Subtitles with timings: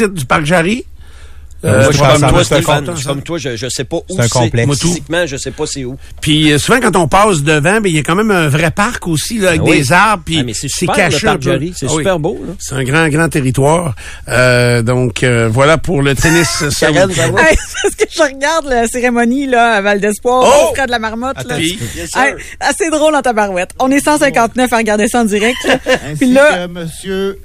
[0.00, 0.84] site du Parc Jarry.
[1.64, 2.84] Euh, moi, je comme toi, Stéphane.
[2.86, 4.28] content, Je comme toi, je, je sais pas où C'est un c'est.
[4.30, 4.66] complexe.
[4.66, 4.88] Moi, tout.
[4.88, 5.96] Physiquement, je sais pas c'est où.
[6.22, 8.70] Puis euh, souvent, quand on passe devant, ben, il y a quand même un vrai
[8.70, 9.76] parc aussi, là, avec Ah oui.
[9.78, 10.22] des arbres.
[10.24, 11.18] Puis Ah, c'est caché.
[11.20, 11.96] C'est Ah oui.
[11.98, 12.54] super beau, là.
[12.58, 13.94] C'est un grand, grand territoire.
[14.28, 16.48] Euh, donc, euh, voilà pour le tennis.
[16.70, 17.42] ça- Karen, ça va?
[17.50, 20.70] Hey, parce que je regarde la cérémonie là, à Val d'Espoir, Oh!
[20.70, 21.44] au Fred de la Marmotte.
[21.46, 21.58] Là.
[21.60, 21.76] Yes.
[22.16, 23.70] Hey, assez drôle en tabarouette.
[23.78, 25.58] On est 159 à regarder ça en direct.
[25.66, 25.74] là.
[26.06, 27.38] Ainsi Puis là, que Monsieur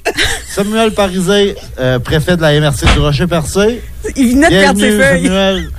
[0.54, 3.82] Samuel Parisé, euh, préfet de la MRC du Rocher-Percé.
[4.15, 5.23] Il venait de perdre ses feuilles.
[5.25, 5.70] Samuel.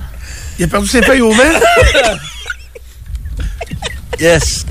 [0.59, 1.43] il a perdu ses feuilles au vent.
[4.19, 4.65] Yes.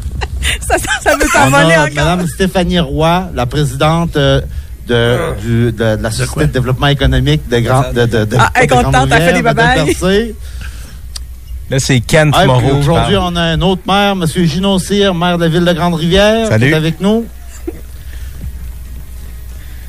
[0.66, 1.94] Ça, ça, ça veut s'envoler encore.
[1.94, 4.40] Madame Stéphanie Roy, la présidente euh,
[4.88, 8.50] de, du- de, de la Société de, développément économique de Grand de, de, de, Ah,
[8.54, 10.34] elle contente, elle fait des babayes.
[11.70, 12.60] Là, c'est Kent Ah, Moreau.
[12.60, 14.24] qui Aujourd'hui, on a un autre maire, M.
[14.26, 16.70] Gino Cyr, maire de la ville de Grande-Rivière, qui Salut.
[16.70, 17.24] est avec nous.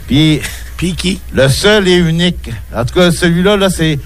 [0.07, 0.41] Puis
[0.77, 1.19] Puis qui?
[1.33, 2.51] le seul et unique.
[2.75, 3.99] En tout cas, celui-là, là, c'est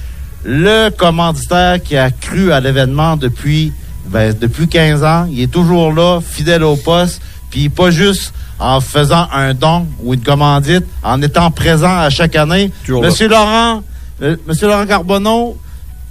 [0.43, 3.71] le commanditaire qui a cru à l'événement depuis,
[4.07, 5.27] ben, depuis 15 ans.
[5.29, 7.21] Il est toujours là, fidèle au poste.
[7.49, 12.35] Puis pas juste en faisant un don ou une commandite, en étant présent à chaque
[12.35, 12.71] année.
[12.85, 13.09] Toujours là.
[13.09, 13.83] Monsieur Laurent,
[14.21, 15.57] euh, Monsieur Laurent Carbonneau,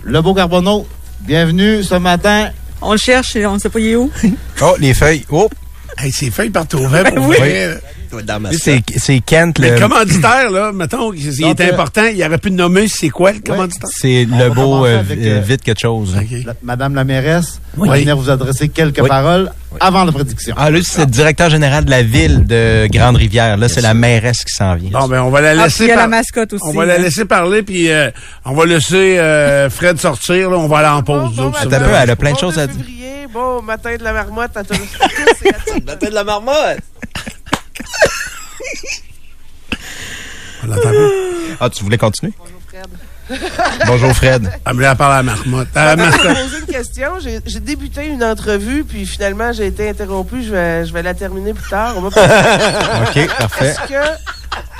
[0.02, 0.86] le beau Carbonneau,
[1.22, 2.50] bienvenue ce matin.
[2.83, 4.11] On le cherche et on ne sait pas il est où.
[4.62, 5.24] Oh, les feuilles.
[5.30, 5.48] Oh,
[5.97, 7.02] Hey, ses feuilles partent au vent.
[7.14, 7.36] pour oui.
[7.39, 7.80] vrai.
[8.25, 8.58] Dans ma lui,
[8.97, 12.39] c'est Kent, Mais le, le commanditaire, là, mettons, il Donc, est euh, important, il aurait
[12.39, 13.89] pu nommer c'est quoi le commanditaire?
[13.92, 16.17] c'est On le beau euh, euh, euh, vite quelque chose.
[16.44, 17.89] La- Madame la mairesse Oui.
[17.89, 19.08] va venir vous adresser quelques Oui.
[19.08, 20.55] paroles avant la prédiction.
[20.58, 23.56] Ah, lui, c'est le directeur général de la ville de Grande-Rivière.
[23.56, 24.91] Là, c'est la mairesse qui s'en vient.
[24.91, 26.64] Bon, ben, on va la Ah, puis laisser y a la mascotte aussi.
[26.67, 28.11] On va la laisser parler, puis euh,
[28.45, 30.50] on va laisser euh, Fred sortir.
[30.50, 31.36] Là, on va aller en pause.
[31.36, 32.67] Bon, bon ça Attends vous un peu, dérange elle a plein de Bon choses à
[32.67, 32.84] 2 dire.
[33.33, 34.74] bon matin de la marmotte à tous
[35.98, 36.78] tête de la marmotte.
[40.63, 41.09] On l'entend pas.
[41.61, 42.33] Ah, tu voulais continuer?
[42.39, 42.87] Bonjour Fred.
[43.87, 44.51] Bonjour, Fred.
[44.67, 45.69] Elle me l'a parlé à la marmotte.
[45.77, 46.37] À la mascotte.
[46.37, 47.13] poser une question.
[47.21, 50.42] J'ai débuté une entrevue, puis finalement, j'ai été interrompu.
[50.42, 51.95] Je vais, je vais la terminer plus tard.
[51.97, 52.20] On posé-
[53.27, 53.67] OK, parfait.
[53.69, 54.19] Est-ce que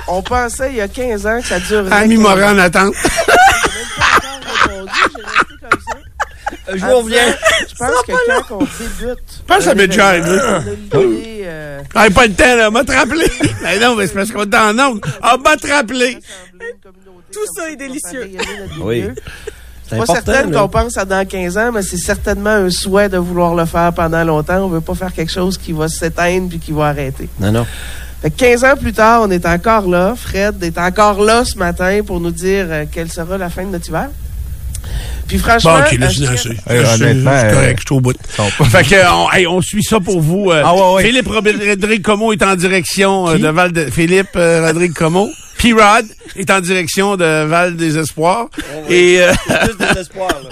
[0.07, 1.91] on pensait il y a 15 ans que ça durerait?
[1.95, 2.93] Ami 15 Morin en attente.
[3.01, 4.91] J'ai même pas encore répondu.
[5.15, 5.97] J'ai resté comme ça.
[6.67, 7.35] Un jour vient.
[7.69, 9.19] Je pense que quand on débute...
[9.47, 10.29] pense que ça m'est déjà arrivé.
[10.29, 12.69] on a l'idée, euh, Ah, pas le temps, là.
[12.69, 13.25] M'a te rappelé.
[13.61, 15.01] Ben non, mais c'est parce qu'on est dans le nombre.
[15.21, 15.67] Ah, m'a te
[16.81, 18.31] communauté Tout ça est va délicieux.
[18.81, 19.01] Oui.
[19.01, 19.15] milieu.
[19.91, 23.17] C'est pas certaine qu'on pense à dans 15 ans, mais c'est certainement un souhait de
[23.17, 24.63] vouloir le faire pendant longtemps.
[24.63, 27.27] On veut pas faire quelque chose qui va s'éteindre puis qui va arrêter.
[27.39, 27.65] Non, non.
[28.21, 30.13] Fait que 15 ans plus tard, on est encore là.
[30.15, 33.71] Fred est encore là ce matin pour nous dire euh, quelle sera la fin de
[33.71, 34.09] notre hiver.
[35.27, 36.49] Puis franchement, Bon, ok, là, euh, je- assez.
[36.49, 36.53] Euh,
[36.85, 38.17] C'est- honnêtement, c'est euh, correct, je suis au bout.
[38.69, 40.51] Fait que, on, hey, on suit ça pour vous.
[40.51, 41.03] euh, Ah, ouais, ouais.
[41.05, 43.41] Philippe Rodrigue Como est en direction euh, Qui?
[43.43, 43.85] de Val de...
[43.89, 45.29] Philippe euh, Rodrigue Como.
[45.57, 48.47] P-Rod est en direction de Val des Espoirs.
[48.89, 49.31] Et euh,
[49.63, 50.29] Plus de l'espoir,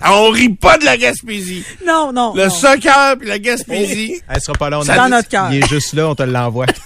[0.00, 0.10] là.
[0.12, 1.64] on rit pas de la Gaspésie.
[1.86, 2.34] Non, non.
[2.36, 2.50] Le non.
[2.50, 4.20] soccer puis la Gaspésie.
[4.28, 4.80] Elle sera pas là.
[4.80, 5.48] On a- dans notre cœur.
[5.50, 6.66] Il est juste là, on te l'envoie.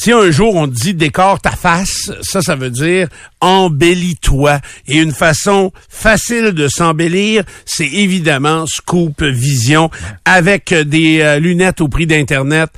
[0.00, 3.08] Si un jour on te dit décore ta face, ça, ça veut dire
[3.40, 4.60] embellis-toi.
[4.86, 9.90] Et une façon facile de s'embellir, c'est évidemment Scoop Vision
[10.24, 12.70] avec des euh, lunettes au prix d'Internet,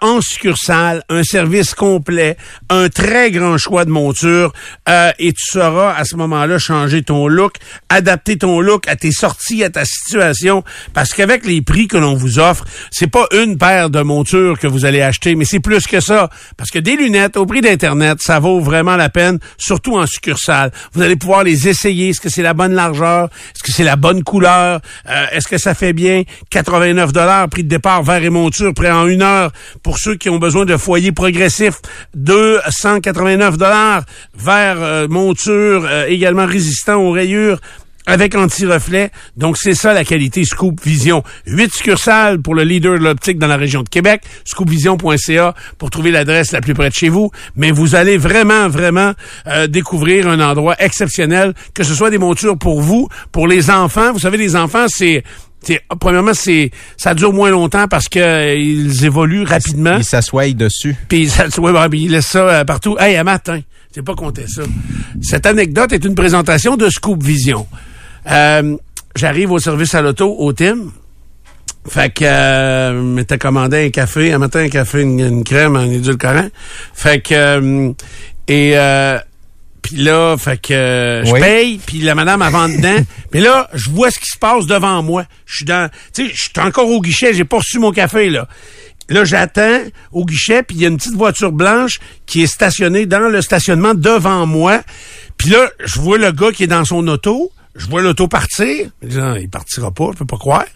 [0.00, 2.36] en succursale, un service complet,
[2.68, 4.52] un très grand choix de montures
[4.88, 7.56] euh, et tu sauras à ce moment-là changer ton look,
[7.88, 10.64] adapter ton look à tes sorties, à ta situation,
[10.94, 14.66] parce qu'avec les prix que l'on vous offre, c'est pas une paire de montures que
[14.66, 18.18] vous allez acheter, mais c'est plus que ça, parce que des lunettes au prix d'Internet,
[18.20, 20.72] ça vaut vraiment la peine, surtout en succursale.
[20.92, 23.96] Vous allez pouvoir les essayer, est-ce que c'est la bonne largeur, est-ce que c'est la
[23.96, 26.22] bonne couleur, Euh, est-ce que ça fait bien?
[26.50, 29.52] 89 dollars prix de départ verre et monture prêt en une heure.
[29.82, 31.80] Pour ceux qui ont besoin de foyer progressif
[32.14, 34.02] 289 dollars.
[34.36, 37.60] Verre euh, monture euh, également résistant aux rayures
[38.08, 39.10] avec anti-reflet.
[39.36, 41.22] Donc, c'est ça la qualité Scoop Vision.
[41.46, 44.22] Huit succursales pour le leader de l'optique dans la région de Québec.
[44.46, 47.30] Scoopvision.ca pour trouver l'adresse la plus près de chez vous.
[47.54, 49.12] Mais vous allez vraiment, vraiment
[49.46, 54.12] euh, découvrir un endroit exceptionnel, que ce soit des montures pour vous, pour les enfants.
[54.12, 55.22] Vous savez, les enfants, c'est...
[56.00, 59.96] Premièrement, c'est ça dure moins longtemps parce que euh, ils évoluent rapidement.
[59.98, 60.94] Il s'assoit dessus.
[61.08, 62.96] Puis ça, ouais, ouais, puis il laisse ça euh, partout.
[62.98, 64.62] Hey, à matin, c'est pas compté ça.
[65.20, 67.66] Cette anecdote est une présentation de Scoop Vision.
[68.30, 68.76] Euh,
[69.18, 70.92] J'arrive au service à l'auto au Tim.
[71.88, 75.74] Fait que euh, je m'étais commandé un café, un matin un café, une, une crème,
[75.74, 76.48] un édulcorant.
[76.94, 77.92] Fait que euh,
[78.46, 79.18] et euh,
[79.82, 83.02] puis là, fait que je paye, puis la madame avant dedans.
[83.32, 85.24] Mais là, je vois ce qui se passe devant moi.
[85.46, 88.30] Je suis dans, tu sais, je suis encore au guichet, j'ai pas reçu mon café
[88.30, 88.46] là.
[89.08, 89.80] là, j'attends
[90.12, 93.42] au guichet, puis il y a une petite voiture blanche qui est stationnée dans le
[93.42, 94.82] stationnement devant moi.
[95.38, 97.50] Puis là, je vois le gars qui est dans son auto.
[97.78, 98.90] Je vois l'auto partir.
[99.02, 100.66] Je dis, Ah, il partira pas, je peux pas croire.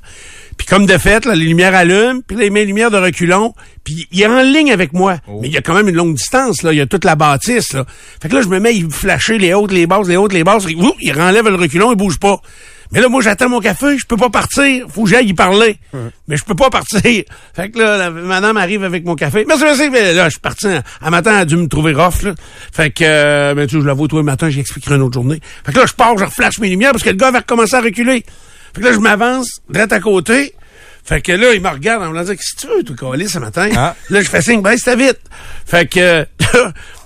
[0.57, 2.99] Puis comme de fait, là, les lumières allument, puis là, il met les lumières de
[2.99, 3.55] reculons,
[3.85, 5.17] puis il est en ligne avec moi.
[5.41, 6.73] Mais il y a quand même une longue distance, là.
[6.73, 7.85] Il y a toute la bâtisse, là.
[8.21, 10.45] Fait que là, je me mets, il flasher les hautes, les basses, les hautes, les
[10.45, 10.67] basses.
[10.67, 12.41] Ouh, il renlève le reculon, il bouge pas.
[12.93, 14.87] Mais là, moi, j'attends mon café, je peux pas partir.
[14.89, 15.79] Faut que j'aille y parler.
[16.29, 17.01] Mais je peux pas partir.
[17.55, 19.45] Fait que là, la madame arrive avec mon café.
[19.49, 19.91] Merci, merci.
[19.91, 20.67] Mais là, je suis parti.
[21.01, 22.35] Un matin, elle a dû me trouver rough, là.
[22.73, 25.41] Fait que, euh, ben, tu je la vois tous les matins, j'expliquerai une autre journée.
[25.65, 27.75] Fait que là, je pars, je reflash mes lumières parce que le gars va recommencer
[27.75, 28.25] à reculer.
[28.75, 30.55] Fait que là, je m'avance, direct à côté.
[31.05, 33.27] Fait que là, il me regarde en me disant, qu'est-ce que tu veux, toi, coller
[33.27, 33.69] ce matin?
[33.75, 33.97] Ah.
[34.11, 35.21] Là, je fais signe, ben, c'était vite.
[35.67, 36.27] Fait que,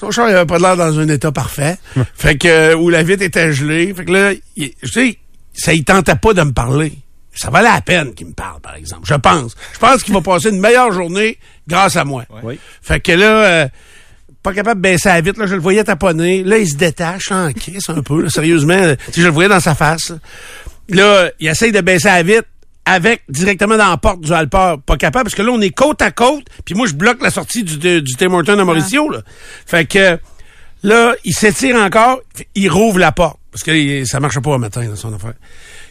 [0.00, 1.76] son char, il avait pas l'air dans un état parfait.
[2.14, 3.92] fait que, où la vitre était gelée.
[3.94, 5.18] Fait que là, il- je sais,
[5.52, 6.92] ça, il tentait pas de me parler.
[7.34, 9.02] Ça valait la peine qu'il me parle, par exemple.
[9.04, 9.54] Je pense.
[9.72, 11.38] Je pense qu'il va passer une meilleure journée
[11.68, 12.24] grâce à moi.
[12.42, 12.58] Oui.
[12.82, 13.68] Fait que là, euh,
[14.42, 16.42] pas capable de baisser la vitre, là, je le voyais taponner.
[16.42, 18.74] Là, il se détache en crise un peu, là, sérieusement.
[18.80, 18.96] là.
[19.14, 20.10] Je le voyais dans sa face.
[20.10, 20.16] Là,
[20.88, 22.48] Là, il essaye de baisser la vitre
[22.84, 24.80] avec directement dans la porte du Alpeur.
[24.80, 27.30] Pas capable, parce que là, on est côte à côte, puis moi, je bloque la
[27.30, 29.10] sortie du, du, du Tim Hortons à Mauricio.
[29.10, 29.20] Là.
[29.66, 30.18] Fait que
[30.82, 32.20] là, il s'étire encore,
[32.54, 33.38] il rouvre la porte.
[33.52, 35.34] Parce que ça marche pas un matin, dans son affaire.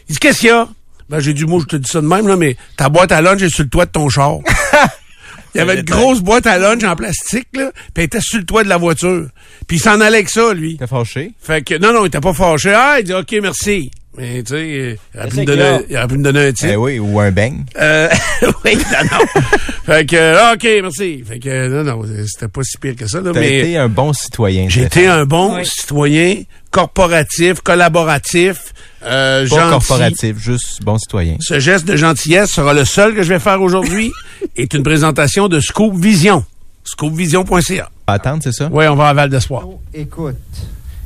[0.08, 0.68] Il dit, qu'est-ce qu'il y a?
[1.08, 3.20] Ben, j'ai dit, moi, je te dis ça de même, là, mais ta boîte à
[3.20, 4.38] lunch est sur le toit de ton char.
[5.54, 8.38] Il y avait une grosse boîte à lunch en plastique, là, puis elle était sur
[8.38, 9.26] le toit de la voiture.
[9.66, 10.76] Puis il s'en allait avec ça, lui.
[10.76, 11.32] T'es fâché?
[11.40, 12.72] Fait que, non, non, il était pas fâché.
[12.74, 13.90] Ah, il dit, OK, merci.
[14.18, 15.80] Mais, tu sais, il aurait pu me donner, clair.
[15.88, 16.68] il aurait pu me donner un titre.
[16.72, 17.64] Eh oui, ou un beigne.
[17.80, 18.08] Euh,
[18.64, 18.82] oui, non,
[19.18, 19.42] non.
[19.86, 21.22] fait que, ah, OK, merci.
[21.26, 23.88] Fait que, non, non, c'était pas si pire que ça, là, T'as mais été un
[23.88, 24.68] bon citoyen.
[24.68, 25.64] j'ai été un bon Oui.
[25.64, 28.72] citoyen, corporatif, collaboratif,
[29.04, 29.70] euh, Pas gentil.
[29.70, 31.36] corporatif, juste bon citoyen.
[31.40, 34.12] Ce geste de gentillesse sera le seul que je vais faire aujourd'hui.
[34.56, 36.44] est une présentation de Scoop Vision.
[36.84, 37.90] Scoopvision.ca.
[38.06, 38.68] Attendre, c'est ça?
[38.72, 39.62] Oui, on va à Val d'Espoir.
[39.66, 40.36] Oh, Écoute.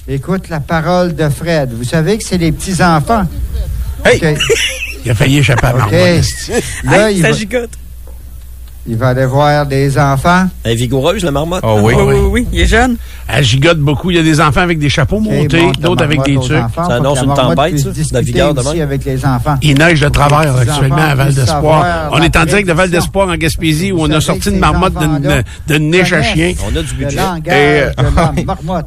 [0.07, 1.73] Écoute la parole de Fred.
[1.73, 3.27] Vous savez que c'est les petits-enfants.
[4.05, 4.21] Hey!
[5.05, 5.73] Il a failli échapper à.
[5.75, 7.71] Là, Hey, il ça va, gigote.
[8.87, 10.47] Il va aller voir des enfants.
[10.63, 11.63] Elle est vigoureuse, la marmotte.
[11.67, 11.95] Oh oui.
[11.97, 12.97] Oui, oui, oui, il est jeune.
[13.29, 14.11] Elle gigote beaucoup.
[14.11, 16.53] Il y a des enfants avec des chapeaux montés, d'autres avec des trucs.
[16.53, 17.75] enfants Ça annonce une tempête,
[18.13, 18.83] la vigueur de ici même.
[18.83, 19.57] avec les enfants.
[19.63, 22.11] Il neige de travers Les actuellement à Val d'Espoir.
[22.13, 24.95] On est en direct de Val d'Espoir en Gaspésie où on a sorti une marmotte
[25.67, 26.53] d'une niche à chien.
[26.71, 27.19] On a du budget.
[27.47, 28.87] Et, de la marmotte.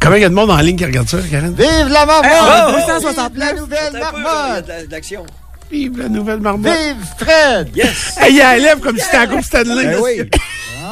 [0.00, 1.54] Comment il y a de monde en ligne qui regarde ça, Karen?
[1.54, 2.24] Vive la marmotte!
[2.24, 3.30] Hey, Vive 269.
[3.36, 4.70] la nouvelle marmotte!
[4.90, 5.24] l'action.
[5.72, 6.70] Vive la nouvelle marmotte.
[6.70, 7.74] Vive Fred!
[7.74, 8.16] Yes!
[8.20, 9.84] Hey, il a la lèvre comme si c'était la Coupe Stanley.
[9.86, 10.22] Ben oui.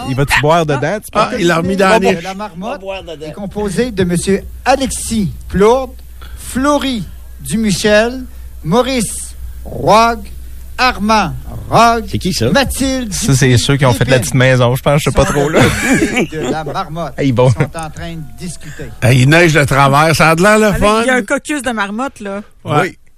[0.08, 0.98] Il va-tu boire dedans?
[1.00, 2.16] Tu Ah, il l'a remis dans la Bon.
[2.22, 2.82] La marmotte
[3.22, 4.16] est composée de M.
[4.64, 5.92] Alexis Plourde,
[6.38, 7.04] Florie
[7.40, 8.24] Dumichel,
[8.64, 9.34] Maurice
[9.64, 10.18] Roig,
[10.78, 11.34] Armand
[11.68, 12.50] Rogue, C'est qui, ça?
[12.50, 13.12] Mathilde.
[13.12, 15.48] Ça, c'est ceux qui ont fait la petite maison, je pense, je sais pas trop,
[15.50, 15.60] là.
[15.60, 17.12] De la marmotte.
[17.18, 17.48] Hey, bon.
[17.48, 18.84] Ils sont en train de discuter.
[19.02, 20.16] Hey, il neige de travers.
[20.16, 21.02] Ça a de l'air le Avec- fun.
[21.02, 22.40] Il y a un cocus de marmotte, là.
[22.64, 22.88] Ouais.
[22.88, 23.09] C'est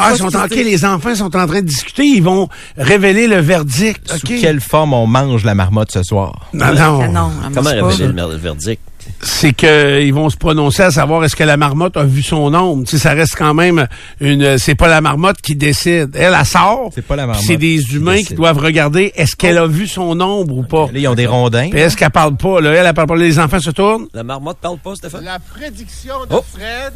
[0.00, 2.04] Ah, sont en, les enfants sont en train de discuter.
[2.04, 4.08] Ils vont révéler le verdict.
[4.08, 4.40] Sous OK?
[4.40, 6.48] quelle forme on mange la marmotte ce soir?
[6.52, 7.08] Non, Ah non.
[7.12, 8.80] non, elle Comment révéler le verdict?
[9.20, 12.84] C'est qu'ils vont se prononcer à savoir est-ce que la marmotte a vu son ombre.
[12.84, 13.86] Tu sais, ça reste quand même
[14.20, 14.56] une.
[14.56, 16.16] C'est pas la marmotte qui décide.
[16.16, 16.90] Elle, elle sort.
[16.94, 20.18] C'est pas la marmotte C'est des humains qui doivent regarder est-ce qu'elle a vu son
[20.20, 20.86] ombre ou pas.
[20.86, 21.68] Là, ils ont des rondins.
[21.68, 22.60] Puis est-ce qu'elle parle pas?
[22.62, 23.16] Là, elle, elle parle pas.
[23.16, 24.06] Les enfants se tournent.
[24.14, 25.24] La marmotte parle pas, Stéphane?
[25.24, 26.44] La prédiction de Oh.
[26.54, 26.92] Fred.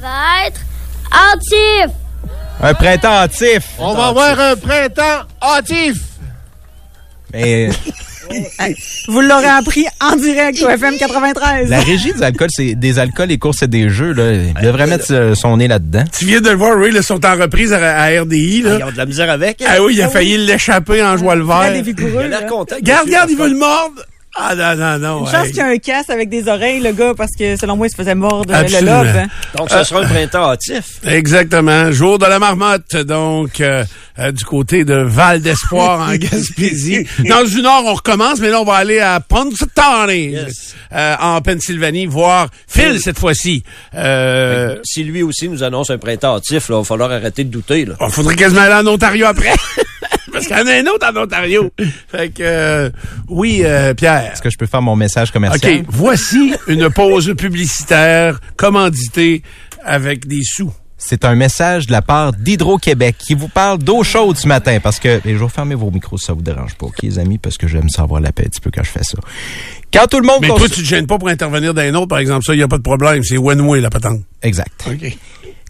[0.00, 0.60] Va être
[1.12, 1.94] hâtif.
[2.62, 3.62] Un printemps hâtif.
[3.78, 5.96] On va avoir un printemps hâtif.
[7.32, 7.68] Mais
[9.08, 11.70] Vous l'aurez appris en direct au FM 93.
[11.70, 14.32] la régie des alcools, c'est des alcools, les courses et des jeux, là.
[14.32, 16.04] Il devrait mettre son nez là-dedans.
[16.18, 18.64] Tu viens de le voir, Ray, ils sont en reprise à, à RDI.
[18.64, 18.76] Ah, Là.
[18.80, 19.62] Ils ont de la misère avec.
[19.62, 19.66] hein?
[19.68, 21.72] Ah oui, il a failli l'échapper en jouant le vert.
[21.72, 22.46] Il a l'air là.
[22.48, 22.74] content.
[22.76, 24.02] Regarde, regarde, il veut le mordre.
[24.38, 25.20] Ah non, non, non.
[25.24, 25.50] Une chance hey.
[25.52, 27.90] qu'il y a un casque avec des oreilles, le gars, parce que selon moi, il
[27.90, 29.02] se faisait mordre euh, le Absolument.
[29.02, 29.26] lobe.
[29.56, 31.00] Donc, ce sera un printemps hâtif.
[31.06, 31.90] Exactement.
[31.92, 33.84] Jour de la marmotte, donc, euh,
[34.18, 37.06] euh, du côté de Val d'Espoir en Gaspésie.
[37.28, 40.74] Dans le Nord, on recommence, mais là, on va aller à Punxsutawney, Yes.
[40.92, 43.62] euh, en Pennsylvanie, voir Phil cette fois-ci.
[43.94, 47.50] Euh, Si lui aussi nous annonce un printemps hâtif, là, il va falloir arrêter de
[47.50, 47.84] douter.
[47.86, 47.94] Là.
[48.00, 49.52] on faudrait quasiment aller en Ontario après.
[50.32, 51.70] Parce qu'il y en a un autre en Ontario.
[52.10, 52.90] Fait que, euh,
[53.28, 53.94] oui, euh,
[54.32, 55.80] Est-ce que je peux faire mon message commercial?
[55.80, 59.42] OK, voici une pause publicitaire commanditée
[59.84, 60.72] avec des sous.
[60.98, 64.98] C'est un message de la part d'Hydro-Québec qui vous parle d'eau chaude ce matin parce
[64.98, 67.36] que, et je vais fermer vos micros si ça vous dérange pas, OK, les amis,
[67.36, 69.18] parce que j'aime savoir la paix un petit peu quand je fais ça.
[69.92, 70.38] Quand tout le monde...
[70.40, 72.44] Mais toi, tu te gênes pas pour intervenir d'un autre, par exemple.
[72.44, 73.22] Ça, il n'y a pas de problème.
[73.24, 74.22] C'est one-way, la patente.
[74.42, 74.72] Exact.
[74.90, 75.16] OK.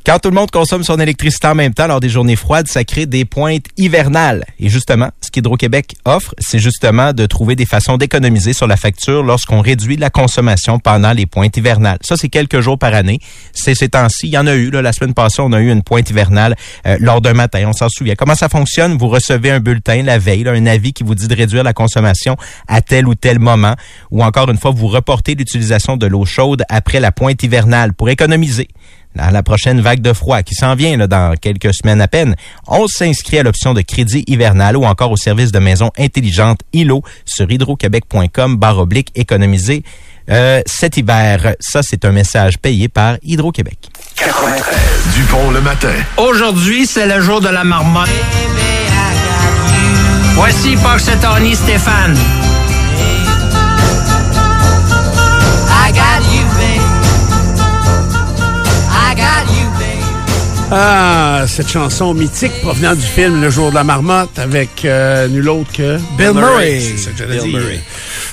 [0.06, 2.84] Quand tout le monde consomme son électricité en même temps lors des journées froides, ça
[2.84, 4.44] crée des pointes hivernales.
[4.60, 9.24] Et justement, ce qu'Hydro-Québec offre, c'est justement de trouver des façons d'économiser sur la facture
[9.24, 11.98] lorsqu'on réduit la consommation pendant les pointes hivernales.
[12.02, 13.18] Ça, c'est quelques jours par année.
[13.52, 14.28] C'est ces temps-ci.
[14.28, 14.70] Il y en a eu.
[14.70, 16.54] La semaine passée, on a eu une pointe hivernale
[16.86, 17.64] euh, lors d'un matin.
[17.66, 18.14] On s'en souvient.
[18.14, 18.96] Comment ça fonctionne?
[18.96, 21.72] Vous recevez un bulletin la veille, là, un avis qui vous dit de réduire la
[21.72, 22.36] consommation
[22.68, 23.74] à tel ou tel moment.
[24.12, 28.08] Ou encore une fois, vous reportez l'utilisation de l'eau chaude après la pointe hivernale pour
[28.08, 28.68] économiser
[29.18, 32.36] à la prochaine vague de froid qui s'en vient là, dans quelques semaines à peine,
[32.66, 37.02] on s'inscrit à l'option de crédit hivernal ou encore au service de maison intelligente ILO
[37.24, 39.82] sur hydroquebec.com barre oblique économiser
[40.30, 41.54] euh, cet hiver.
[41.60, 43.78] Ça, c'est un message payé par Hydro-Québec.
[44.16, 44.78] 93.
[45.14, 45.94] Dupont le matin.
[46.16, 48.08] Aujourd'hui, c'est le jour de la marmotte.
[50.34, 50.76] Voici
[51.22, 52.16] Tony Stéphane.
[60.72, 65.48] Ah, cette chanson mythique provenant du film Le jour de la marmotte avec euh, nul
[65.48, 66.80] autre que Bill Murray.
[66.80, 67.60] C'est ça que j'allais Bill dire.
[67.60, 67.80] Murray.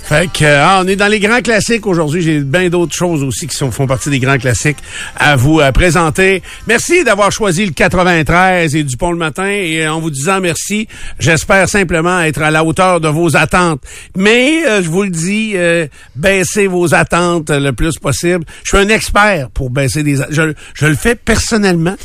[0.06, 2.24] Fait que, ah, on est dans les grands classiques aujourd'hui.
[2.24, 4.80] J'ai bien d'autres choses aussi qui sont, font partie des grands classiques
[5.16, 6.42] à vous euh, présenter.
[6.68, 9.46] Merci d'avoir choisi le 93 et Dupont le matin.
[9.48, 10.88] Et en vous disant merci,
[11.20, 13.82] j'espère simplement être à la hauteur de vos attentes.
[14.18, 15.86] Mais, euh, je vous le dis, euh,
[16.16, 18.44] baissez vos attentes le plus possible.
[18.64, 20.20] Je suis un expert pour baisser des...
[20.22, 21.96] a- Je, je le fais personnellement.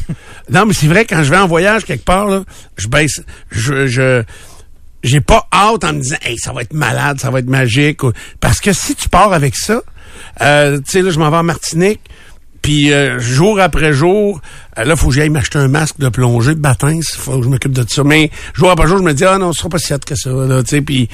[0.50, 2.44] Non, mais c'est vrai, quand je vais en voyage quelque part, là,
[2.76, 3.20] je baisse...
[3.50, 3.86] Je...
[3.86, 4.22] je
[5.02, 8.00] j'ai pas hâte en me disant hey ça va être malade ça va être magique
[8.40, 9.82] parce que si tu pars avec ça
[10.40, 12.00] euh, tu sais là je m'en vais en Martinique
[12.62, 14.40] puis euh, jour après jour
[14.76, 17.48] euh, là faut que j'aille m'acheter un masque de plongée de baptême faut que je
[17.48, 18.02] m'occupe de ça.
[18.02, 20.16] Mais jour après jour je me dis ah non ce sera pas si hâte que
[20.16, 21.08] ça là tu sais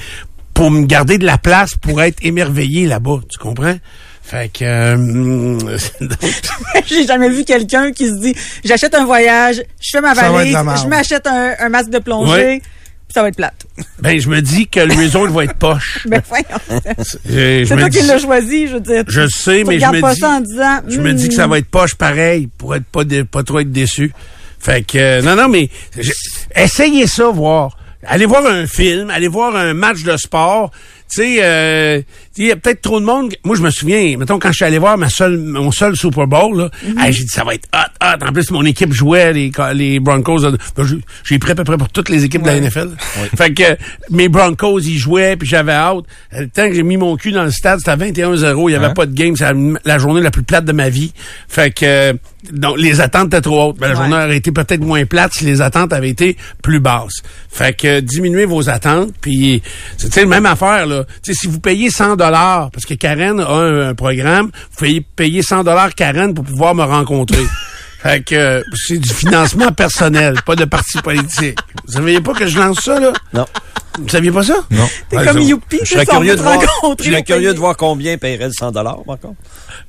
[0.53, 3.77] pour me garder de la place pour être émerveillé là-bas tu comprends?
[4.27, 5.77] Fait que euh,
[6.87, 10.59] J'ai jamais vu quelqu'un qui se dit j'achète un voyage, je fais ma valise, de
[10.83, 12.61] je m'achète un, un masque de plongée,
[13.13, 13.65] ça va être plate.
[13.99, 16.45] ben je me dis que le resort va être poche Ben voyons.
[17.29, 19.03] Euh, C'est toi qui l'as choisi, je veux dire.
[19.07, 20.79] Je sais, Tu mais je me pas dis, ça en disant.
[20.87, 23.43] je me dis que ça hmm, va être poche pareil pour être pas dé- pas
[23.43, 24.11] trop être déçu.
[24.59, 26.11] Fait que euh, non non mais je-
[26.55, 27.77] essayez ça voir.
[28.07, 30.71] Allez voir un film, allez voir un match de sport.
[31.11, 32.01] Tu sais, euh,
[32.37, 33.33] il y a peut-être trop de monde.
[33.43, 36.27] Moi, je me souviens, mettons, quand je suis allé voir ma seule, mon seul Super
[36.27, 37.11] Bowl, là, Mhm.
[37.11, 38.25] j'ai dit, ça va être hot, hot.
[38.27, 40.41] En plus, mon équipe jouait, les, les Broncos.
[40.75, 40.85] Ben,
[41.23, 42.89] j'ai- pris à peu près pour toutes les équipes de la NFL.
[43.37, 43.63] Fait que
[44.09, 46.03] mes Broncos, ils jouaient, puis j'avais hâte.
[46.31, 48.69] Le temps que j'ai mis mon cul dans le stade, c'était à 21-0.
[48.69, 48.93] Il y avait Hein?
[48.93, 49.35] pas de game.
[49.35, 49.51] C'est
[49.85, 51.13] la, journée la plus plate de ma vie.
[51.47, 52.13] Fait que
[52.51, 53.77] donc, les attentes étaient trop hautes.
[53.79, 53.99] Ben, la Ouais.
[54.09, 57.21] journée aurait été peut-être moins plate si les attentes avaient été plus basses.
[57.49, 59.13] Fait que diminuez vos attentes.
[59.21, 59.61] Puis,
[59.97, 60.85] c'est tu sais, la même affaire.
[60.85, 61.05] Là.
[61.23, 65.63] Si vous payez 100 parce que Karen a un, un programme, vous payez, payer 100
[65.63, 67.43] dollars Karen pour pouvoir me rencontrer.
[68.05, 71.57] Fait que c'est du financement personnel, pas de parti politique.
[71.87, 73.11] Vous saviez pas que je lance ça, là?
[73.33, 73.45] Non.
[73.97, 74.55] Vous saviez pas ça?
[74.71, 74.87] Non.
[75.09, 77.53] T'es Ouais, comme ça- Youpi, Je serais curieux de te voir, rencontrer je serais curieux
[77.53, 79.35] de voir combien paierait le 100 dollars, par contre.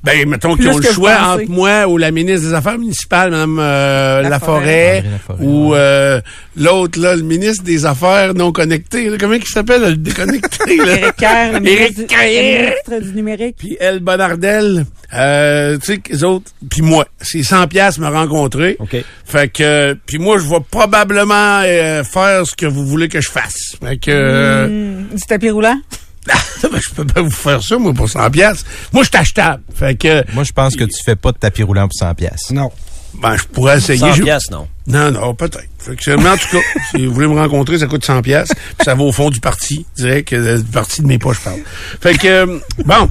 [0.03, 3.57] Ben, mettons qu'ils ont le choix entre moi ou la ministre des Affaires municipales, Mme
[3.59, 4.29] euh, Laforêt.
[4.29, 6.21] Laforêt, André Laforêt, ou euh,
[6.55, 9.09] l'autre, là, le ministre des Affaires non connectées.
[9.09, 9.17] là.
[9.19, 10.77] comment il s'appelle, le déconnecté?
[10.77, 10.97] là?
[10.99, 12.19] Éric Kerr, le ministre, du- Kerr.
[12.21, 12.59] le
[12.93, 13.55] ministre du numérique.
[13.59, 17.05] Puis Elle Bonardel, euh, tu sais, les autres, puis moi.
[17.19, 18.75] C'est 100 pièces me rencontrer.
[18.79, 18.95] OK.
[19.25, 23.29] Fait que, puis moi, je vais probablement euh, faire ce que vous voulez que je
[23.29, 23.75] fasse.
[23.83, 24.11] Fait que...
[24.11, 25.79] euh, Hmm, du tapis roulant?
[26.27, 28.65] ben, je peux pas vous faire ça, moi, pour 100 pièces.
[28.91, 29.63] Moi, je suis achetable.
[29.73, 32.51] Fait que, Moi, je pense que tu fais pas de tapis roulant pour 100 pièces.
[32.51, 32.69] Non.
[33.15, 33.99] Ben, je pourrais essayer.
[33.99, 34.67] 100 J'ai- piastres, non?
[34.87, 35.67] Non, non, peut-être.
[35.79, 36.59] Fait que, mais en tout cas,
[36.91, 38.49] si vous voulez me rencontrer, ça coûte 100 pièces.
[38.83, 39.85] Ça va au fond du parti.
[39.97, 41.59] Je que euh, du parti de mes poches, je parle.
[42.01, 43.09] Fait que, euh, bon.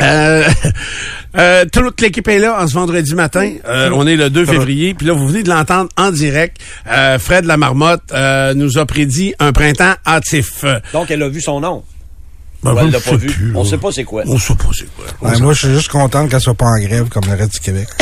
[0.00, 0.48] Euh,
[1.36, 3.52] euh, toute l'équipe est là en ce vendredi matin.
[3.68, 4.94] Euh, on est le 2 février.
[4.94, 6.56] Puis là, vous venez de l'entendre en direct.
[6.90, 10.64] Euh, Fred Lamarmotte euh, nous a prédit un printemps hâtif.
[10.92, 11.84] Donc, elle a vu son nom.
[12.62, 13.26] Ben, elle l'a pas vu.
[13.26, 14.22] plus, On sait pas c'est quoi.
[14.26, 15.04] On sait pas c'est quoi.
[15.20, 17.54] On Ouais, moi, je suis juste contente qu'elle soit pas en grève comme le reste
[17.54, 17.88] du Québec.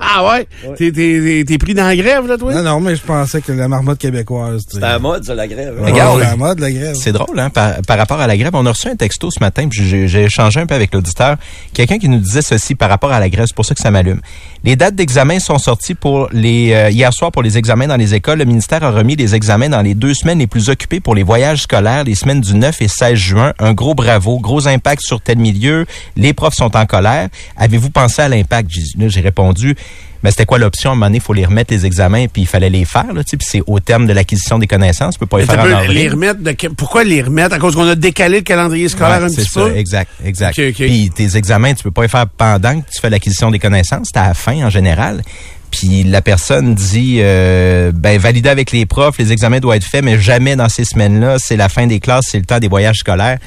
[0.00, 0.46] Ah ouais?
[0.76, 2.52] T'es, t'es, t'es- t'es pris dans la grève, là, toi?
[2.54, 4.64] non, non, mais je pensais que la marmotte québécoise.
[4.66, 4.78] tu sais.
[4.80, 5.80] C'est à la mode, ça, la grève.
[5.80, 6.20] Ouais, Regarde.
[6.20, 6.94] la mode, la grève.
[6.96, 8.50] C'est drôle, hein, par, par rapport à la grève.
[8.54, 11.36] On a reçu un texto ce matin, puis j'ai j'ai échangé un peu avec l'auditeur.
[11.72, 13.90] Quelqu'un qui nous disait ceci par rapport à la grève, c'est pour ça que ça
[13.90, 14.20] m'allume.
[14.62, 18.14] Les dates d'examen sont sorties pour les euh, hier soir pour les examens dans les
[18.14, 18.40] écoles.
[18.40, 21.22] Le ministère a remis les examens dans les deux semaines les plus occupées pour les
[21.22, 23.54] voyages scolaires, les semaines du 9 et 16 juin.
[23.58, 25.86] Un gros bravo, gros impact sur tel milieu.
[26.14, 27.30] Les profs sont en colère.
[27.56, 28.70] Avez-vous pensé à l'impact?
[28.70, 29.76] J'ai- répondu.
[30.22, 30.90] Mais c'était quoi l'option?
[30.90, 33.12] À un moment donné, il faut les remettre les examens, puis il fallait les faire,
[33.12, 35.14] là, puis c'est au terme de l'acquisition des connaissances.
[35.14, 35.92] Tu peux pas les faire en avril.
[35.92, 37.54] les remettre de pourquoi les remettre?
[37.54, 39.76] À cause qu'on a décalé le calendrier scolaire Ouais, un c'est petit ça, peu?
[39.76, 40.58] exact, exact.
[40.58, 40.76] Ok, ok.
[40.76, 44.08] Puis tes examens, tu peux pas les faire pendant que tu fais l'acquisition des connaissances,
[44.12, 45.22] c'est à la fin en général.
[45.70, 50.04] Puis la personne dit, euh, ben valider avec les profs, les examens doivent être faits,
[50.04, 52.96] mais jamais dans ces semaines-là, c'est la fin des classes, c'est le temps des voyages
[52.98, 53.38] scolaires.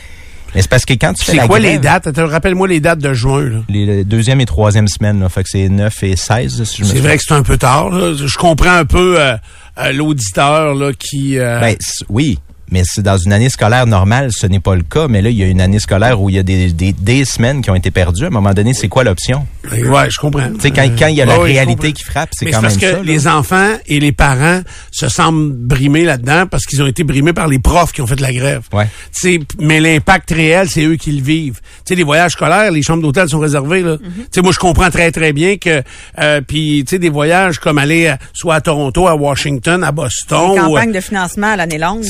[0.55, 2.07] Mais c'est parce que quand tu fais la quoi les grève, dates?
[2.07, 3.43] Attends, Rappelle-moi les dates de juin.
[3.49, 3.57] là.
[3.69, 6.83] les les deuxième et troisième semaines, là, fait que c'est 9 et 16, si je
[6.83, 7.89] me C'est vrai que c'est un peu tard.
[7.89, 8.13] là.
[8.13, 9.35] Je comprends un peu euh,
[9.79, 11.39] euh, l'auditeur là qui...
[11.39, 11.75] euh, Ben,
[12.09, 12.39] oui,
[12.71, 15.07] mais c'est dans une année scolaire normale, ce n'est pas le cas.
[15.07, 17.25] Mais là, il y a une année scolaire où il y a des, des, des
[17.25, 18.23] semaines qui ont été perdues.
[18.25, 19.45] À un moment donné, c'est quoi l'option?
[19.71, 20.49] ouais, je comprends.
[20.55, 22.73] Tu sais, quand, quand il y a la Ouais, réalité qui frappe, c'est quand parce
[22.75, 22.97] même que ça.
[22.97, 23.03] là.
[23.03, 27.47] les enfants et les parents se semblent brimés là-dedans parce qu'ils ont été brimés par
[27.47, 28.63] les profs qui ont fait la grève.
[28.73, 28.85] Ouais.
[29.13, 31.59] Tu sais, mais l'impact réel, c'est eux qui le vivent.
[31.61, 33.81] Tu sais, les voyages scolaires, les chambres d'hôtel sont réservées.
[33.81, 33.97] Là.
[33.97, 35.81] Tu sais, moi, je comprends très, très bien que...
[36.19, 39.91] Euh, Puis, tu sais, des voyages comme aller à- soit à Toronto, à Washington, à
[39.91, 40.51] Boston...
[40.55, 42.03] Une ou- campagne de financement à l'année longue.
[42.03, 42.09] Là.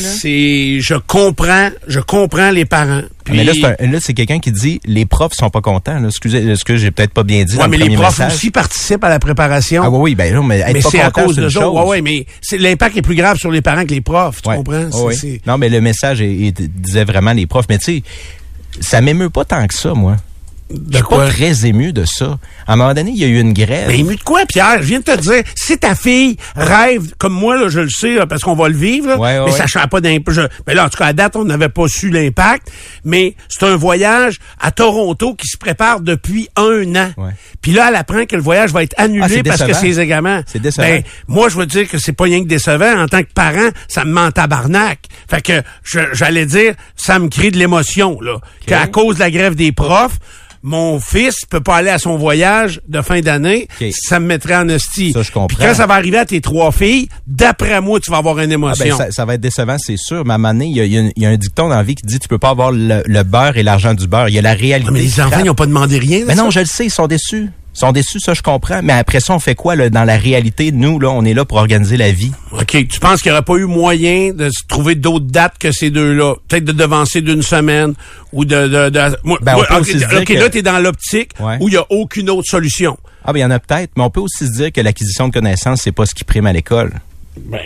[0.81, 3.01] Je comprends, je comprends les parents.
[3.23, 5.97] Puis, Mais là, c'est un- là, c'est quelqu'un qui dit les profs sont pas contents.
[6.00, 6.07] Là.
[6.09, 8.33] Excusez, excusez, j'ai peut-être pas bien dit Ouais, dans mais le les profs message?
[8.33, 9.81] aussi participent à la préparation.
[9.85, 11.62] Ah oui, oui, ben non, mais être mais pas c'est à cause de ça.
[11.62, 11.73] chose.
[11.77, 14.50] Ouais, ouais, mais c'est- l'impact est plus grave sur les parents que les profs, tu
[14.50, 14.57] Ouais.
[14.57, 14.89] comprends?
[15.05, 15.15] Oui.
[15.15, 17.65] C'est- Non, mais le message est- disait vraiment les profs.
[17.69, 18.03] Mais tu sais,
[18.81, 20.17] ça m'émeut pas tant que ça, moi.
[20.91, 21.17] Je suis quoi?
[21.25, 22.37] pas très ému de ça.
[22.67, 23.87] À un moment donné, il y a eu une grève.
[23.87, 24.77] Mais ému de quoi, Pierre?
[24.81, 28.15] Je viens de te dire, si ta fille rêve, comme moi, là, je le sais,
[28.15, 30.39] là, parce qu'on va le vivre, là, Ouais, ouais, mais ça change pas d'impact.
[30.67, 32.71] Mais là, en tout cas, à date, on n'avait pas su l'impact,
[33.03, 37.11] mais c'est un voyage à Toronto qui se prépare depuis un an.
[37.61, 40.41] Puis là, elle apprend que le voyage va être annulé Ah, parce que ses égaments.
[40.45, 40.87] C'est décevant.
[40.87, 43.01] Ben, moi, je veux dire que c'est pas rien que décevant.
[43.01, 44.99] En tant que parent, ça me ment en tabarnak.
[45.29, 45.61] Fait que
[46.13, 48.37] j'allais dire, ça me crée de l'émotion, là.
[48.65, 50.19] Qu'à cause de la grève des profs,
[50.63, 54.67] mon fils peut pas aller à son voyage de fin d'année, ça me mettrait en
[54.70, 55.12] hostie.
[55.12, 55.48] Ça, je comprends.
[55.48, 58.43] Puis quand ça va arriver à tes trois filles, d'après moi, tu vas avoir une
[58.46, 58.98] Ah, ben, émotion.
[58.98, 60.24] ça, ça va être décevant, c'est sûr.
[60.25, 60.39] Mais à un
[60.70, 62.17] il y y a un- il y a un dicton dans la vie qui dit
[62.20, 64.29] tu peux pas avoir le, le beurre et l'argent du beurre.
[64.29, 64.88] Il y a la réalité.
[64.89, 66.24] Ah, mais qui les enfants, ils n'ont pas demandé rien.
[66.25, 67.50] Mais non, je le sais, ils sont déçus.
[67.75, 68.81] Ils sont déçus, ça, je comprends.
[68.83, 70.71] Mais après ça, on fait quoi là, dans la réalité?
[70.71, 72.31] Nous, là, on est là pour organiser la vie.
[72.51, 72.87] OK.
[72.87, 75.89] Tu penses qu'il n'y aurait pas eu moyen de se trouver d'autres dates que ces
[75.89, 76.35] deux-là?
[76.47, 77.93] Peut-être de devancer d'une semaine
[78.31, 78.67] ou de...
[78.67, 79.86] de, de- moi- Ben, moi, OK,
[80.25, 81.57] que- là, tu es dans l'optique Ouais.
[81.59, 82.97] où il n'y a aucune autre solution.
[83.25, 85.27] Ah, ben, il y en a peut-être, mais on peut aussi se dire que l'acquisition
[85.29, 86.91] de connaissances, c'est pas ce qui prime à l'école.
[87.38, 87.59] Ben,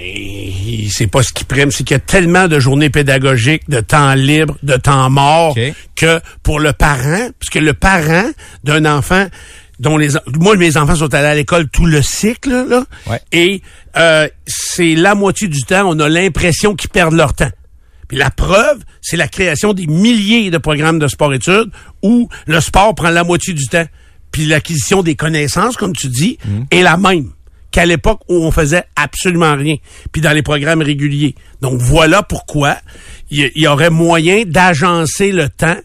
[0.90, 4.14] c'est pas ce qui prime, c'est qu'il y a tellement de journées pédagogiques, de temps
[4.14, 5.56] libre, de temps mort,
[5.96, 8.30] que pour le parent, puisque le parent
[8.64, 9.26] d'un enfant
[9.80, 10.10] dont les
[10.40, 13.22] moi mes enfants sont allés à l'école tout le cycle là, Ouais.
[13.32, 13.62] et
[13.96, 17.52] euh, c'est la moitié du temps on a l'impression qu'ils perdent leur temps.
[18.08, 22.96] Puis la preuve, c'est la création des milliers de programmes de sport-études où le sport
[22.96, 23.86] prend la moitié du temps.
[24.32, 26.38] Puis l'acquisition des connaissances, comme tu dis,
[26.72, 27.32] est la même
[27.70, 29.76] qu'à l'époque où on faisait absolument rien.
[30.14, 31.36] Puis dans les programmes réguliers.
[31.62, 32.78] Donc voilà pourquoi
[33.30, 35.76] il y, il y aurait moyen d'agencer le temps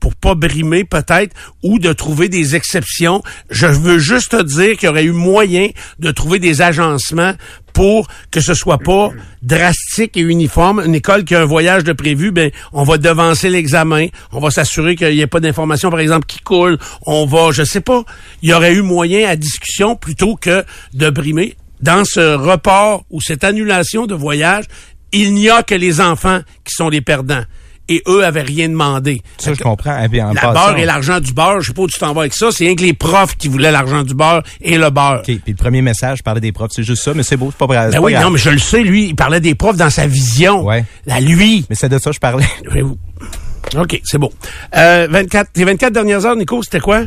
[0.00, 3.22] pour pas brimer peut-être ou de trouver des exceptions.
[3.50, 7.34] Je veux juste te dire qu'il y aurait eu moyen de trouver des agencements
[7.72, 9.10] pour que ce soit pas
[9.42, 10.82] drastique et uniforme.
[10.84, 14.50] Une école qui a un voyage de prévu, ben on va devancer l'examen, on va
[14.50, 18.04] s'assurer qu'il n'y ait pas d'informations par exemple qui coulent, on va, je sais pas,
[18.42, 21.56] il y aurait eu moyen à discussion plutôt que de brimer.
[21.82, 24.64] Dans ce report ou cette annulation de voyage,
[25.12, 27.44] il n'y a que les enfants qui sont les perdants.
[27.88, 29.22] Et eux avaient rien demandé.
[29.38, 30.02] Ça, je comprends.
[30.02, 31.98] Et puis, en La passant- beurre et l'argent du beurre, je sais pas où tu
[32.00, 34.76] t'en vas avec ça, c'est rien que les profs qui voulaient l'argent du beurre et
[34.76, 35.18] le beurre.
[35.20, 35.24] OK.
[35.24, 37.66] Puis le premier message parlait des profs, c'est juste ça, mais c'est beau, c'est pas
[37.66, 38.24] Ben pas oui, grave.
[38.24, 40.64] non, mais je le sais, lui, il parlait des profs dans sa vision.
[40.64, 40.84] Ouais.
[41.06, 41.64] La lui.
[41.70, 42.46] Mais c'est de ça que je parlais.
[43.76, 44.32] OK, c'est beau.
[44.76, 47.02] Euh, 24, les 24 dernières heures, Nico, c'était quoi?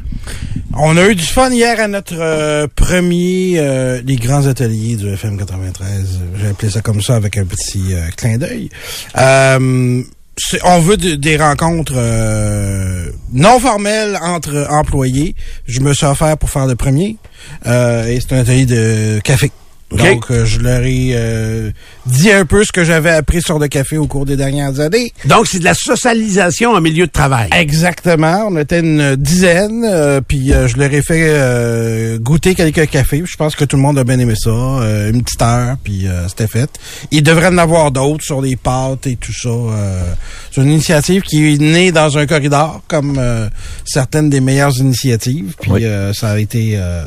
[0.78, 5.08] On a eu du fun hier à notre euh, premier euh, les grands ateliers du
[5.08, 6.20] FM 93.
[6.40, 8.70] J'ai appelé ça comme ça avec un petit euh, clin d'œil.
[10.64, 15.36] On veut de- des rencontres euh, non formelles entre employés.
[15.68, 17.18] Je me suis offert pour faire le premier.
[17.68, 19.52] Euh, et c'est un atelier de café.
[19.92, 21.72] Donc, euh, je leur ai euh,
[22.06, 25.12] dit un peu ce que j'avais appris sur le café au cours des dernières années.
[25.26, 27.50] Donc, c'est de la socialisation en milieu de travail.
[27.56, 28.46] Exactement.
[28.50, 33.24] On était une dizaine, euh, puis euh, je leur ai fait euh, goûter quelques cafés.
[33.26, 34.50] Je pense que tout le monde a bien aimé ça.
[34.50, 36.70] Euh, une petite heure, puis euh, c'était fait.
[37.12, 39.50] Il devrait en avoir d'autres sur les pâtes et tout ça.
[39.50, 40.04] euh.
[40.54, 43.48] c'est une initiative qui est née dans un corridor, comme euh,
[43.86, 45.56] certaines des meilleures initiatives.
[45.60, 45.86] Puis Oui.
[45.86, 47.04] euh, ça a été euh,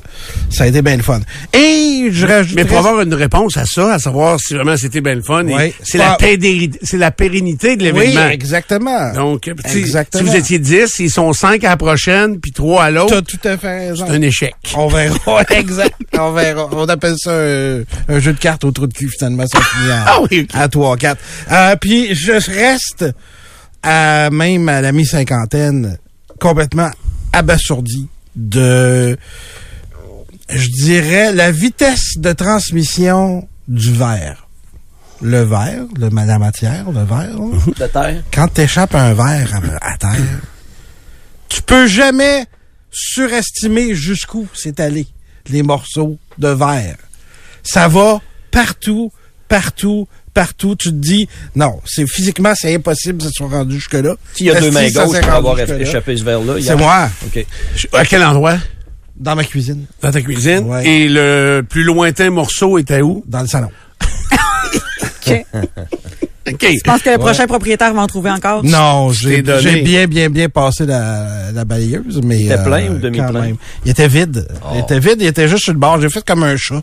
[0.50, 1.20] ça a été bien le fun.
[1.54, 2.64] Et je rajouterais...
[2.76, 5.72] pour avoir une réponse à ça, à savoir si vraiment c'était bien le fun, Oui.
[5.82, 8.28] c'est Pas- la, la pérennité de Oui, l'événement.
[8.28, 9.12] exactement.
[9.12, 9.84] Donc, si-
[10.22, 13.38] vous étiez 10, ils sont 5 à la prochaine, puis 3 à T'as l'autre, tout
[13.48, 14.06] à fait raison.
[14.06, 14.54] c'est un échec.
[14.76, 15.42] On verra.
[15.50, 15.94] exact.
[16.18, 16.68] On verra.
[16.72, 19.46] On appelle ça un, un jeu de cartes au trou de cul, finalement.
[19.46, 21.20] Ça finit à, Ah oui, à 3 4.
[21.50, 23.06] Euh, puis je reste
[23.82, 25.98] à même à la mi-cinquantaine
[26.40, 26.90] complètement
[27.32, 29.16] abasourdi de
[30.54, 34.46] je dirais la vitesse de transmission du verre.
[35.20, 37.38] Le verre, le, la matière, le verre.
[37.38, 37.58] là.
[37.86, 38.22] De terre.
[38.32, 40.40] quand t'échappes un verre à, à terre,
[41.48, 42.46] tu peux jamais
[42.90, 45.06] surestimer jusqu'où c'est allé
[45.48, 46.96] les morceaux de verre.
[47.62, 49.12] Ça va partout,
[49.48, 50.74] partout, partout.
[50.76, 54.14] Tu te dis, non, c'est physiquement, c'est impossible que ça soit rendu jusque-là.
[54.34, 56.54] Qui a deux mains gauches pour avoir échappé ce verre-là?
[56.60, 57.46] C'est moi, OK.
[57.92, 58.58] À quel endroit?
[59.22, 60.64] Dans ma cuisine, Dans ta cuisine?
[60.66, 60.86] Ouais.
[60.86, 63.24] Et le plus lointain morceau était où?
[63.26, 63.70] dans le salon.
[64.02, 65.46] OK.
[66.48, 66.60] OK.
[66.60, 68.64] Je pense que le prochain propriétaire va en trouver encore?
[68.64, 72.40] Non, j'ai bien, bien, bien passé la, la balayeuse, mais...
[72.40, 73.52] Il était euh, plein ou quand demi-plein?
[73.84, 74.48] Il était vide.
[74.74, 76.00] Il était vide, il était juste sur le bord.
[76.00, 76.82] J'ai fait comme un chat.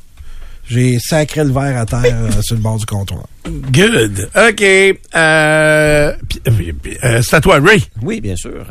[0.69, 3.23] J'ai sacré le verre à terre euh, sur le bord du comptoir.
[3.47, 4.29] Good.
[4.35, 4.61] OK.
[4.61, 6.13] Euh, euh,
[7.23, 7.83] c'est à toi, Ray.
[8.03, 8.65] Oui, bien sûr.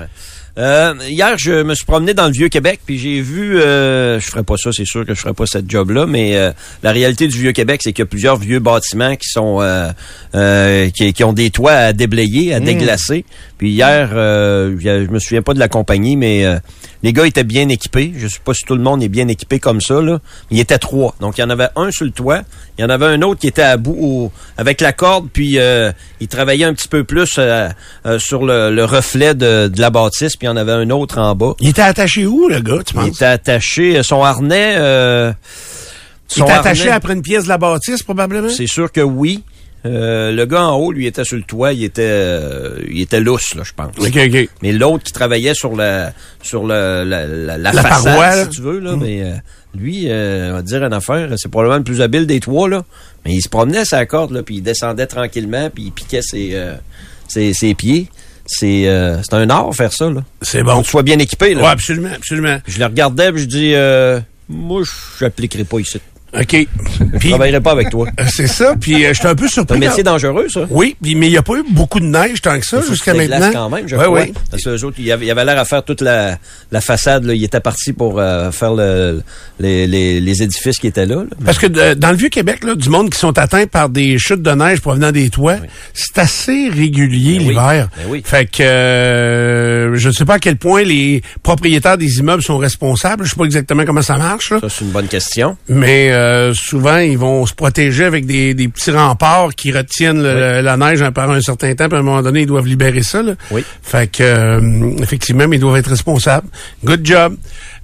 [0.59, 4.43] Euh, hier, je me suis promené dans le Vieux-Québec, puis j'ai vu, euh, je ferais
[4.43, 6.51] pas ça, c'est sûr que je ferais pas cette job-là, mais euh,
[6.83, 9.91] la réalité du Vieux-Québec, c'est qu'il y a plusieurs vieux bâtiments qui sont euh,
[10.35, 13.25] euh, qui, qui ont des toits à déblayer, à déglacer.
[13.59, 16.59] Puis hier, euh, il je me souviens pas de la compagnie, mais euh,
[17.03, 18.13] les gars étaient bien équipés.
[18.17, 20.21] Je sais pas si tout le monde est bien équipé comme ça, là.
[20.53, 21.15] Il y était trois.
[21.21, 22.43] Donc, il y en avait un sur le toit.
[22.79, 25.59] Il y en avait un autre qui était à bout au- avec la corde, puis
[25.59, 25.91] euh,
[26.21, 27.69] il travaillait un petit peu plus euh,
[28.07, 30.89] euh, sur le, le reflet de, de la bâtisse, puis il y en avait un
[30.91, 31.55] autre en bas.
[31.59, 33.09] Il était attaché où, le gars, tu Il penses?
[33.17, 34.77] était attaché, son harnais...
[34.79, 35.33] Euh,
[36.31, 38.51] Il son était attaché harnais- après une pièce de la bâtisse, probablement?
[38.51, 39.43] c'est sûr que oui.
[39.87, 43.21] Euh, le gars en haut, lui, était sur le toit, il était, euh, il était
[43.21, 43.93] lousse, là, je pense.
[44.61, 46.13] Mais l'autre qui travaillait sur la,
[46.43, 49.35] sur la, la, la La façade, paroi, si tu veux, là, mais euh,
[49.77, 52.85] lui, euh, on va dire une affaire, c'est probablement le plus habile des trois, là.
[53.25, 56.51] Mais il se promenait sa corde, là, puis il descendait tranquillement, puis il piquait ses,
[56.55, 56.75] euh,
[57.29, 58.09] ses, ses pieds.
[58.47, 58.85] C'est,
[59.23, 60.25] c'est un art faire ça, là.
[60.43, 60.73] C'est bon.
[60.73, 61.63] Faut que tu sois bien équipé, là.
[61.63, 62.59] Oui, absolument, absolument.
[62.67, 63.75] Je le regardais, puis je dis,
[64.49, 66.01] moi, je n'appliquerai pas ici.
[66.39, 66.53] OK.
[66.53, 68.07] Je Puis, travaillerai pas avec toi.
[68.21, 68.75] euh, c'est ça.
[68.79, 69.79] Puis, euh, j'étais un peu C'est un surpris.
[69.79, 70.61] métier quand- dangereux, ça.
[70.69, 73.15] Oui, puis- mais il n'y a pas eu beaucoup de neige tant que ça jusqu'à
[73.15, 73.51] maintenant.
[73.53, 74.21] quand même, je Ouais, crois.
[74.21, 74.33] ouais.
[74.51, 76.37] Parce que les autres, il y avait, l'air à faire toute la,
[76.71, 77.25] la façade.
[77.25, 77.33] Là.
[77.35, 79.23] Il était parti pour euh, faire le,
[79.59, 81.17] les, les, les édifices qui étaient là.
[81.17, 81.25] là.
[81.45, 84.43] Parce que de- dans le Vieux-Québec, là, du monde qui sont atteints par des chutes
[84.43, 85.57] de neige provenant des toits,
[85.95, 87.89] c'est assez régulier Ben oui, l'hiver.
[87.97, 88.23] ben oui.
[88.25, 92.59] Fait que euh, je ne sais pas à quel point les propriétaires des immeubles sont
[92.59, 93.25] responsables.
[93.25, 94.59] Je sais pas exactement comment ça marche, là.
[94.61, 95.57] Ça, c'est une bonne question.
[95.69, 100.61] mais euh, souvent ils vont se protéger avec des, des petits remparts qui retiennent le-
[100.61, 101.89] la neige par un certain temps.
[101.89, 103.23] Puis à un moment donné, ils doivent libérer ça.
[103.23, 103.35] Là.
[103.51, 103.65] Oui.
[103.83, 106.49] Fait que euh, effectivement, mais ils doivent être responsables.
[106.85, 107.37] Good job.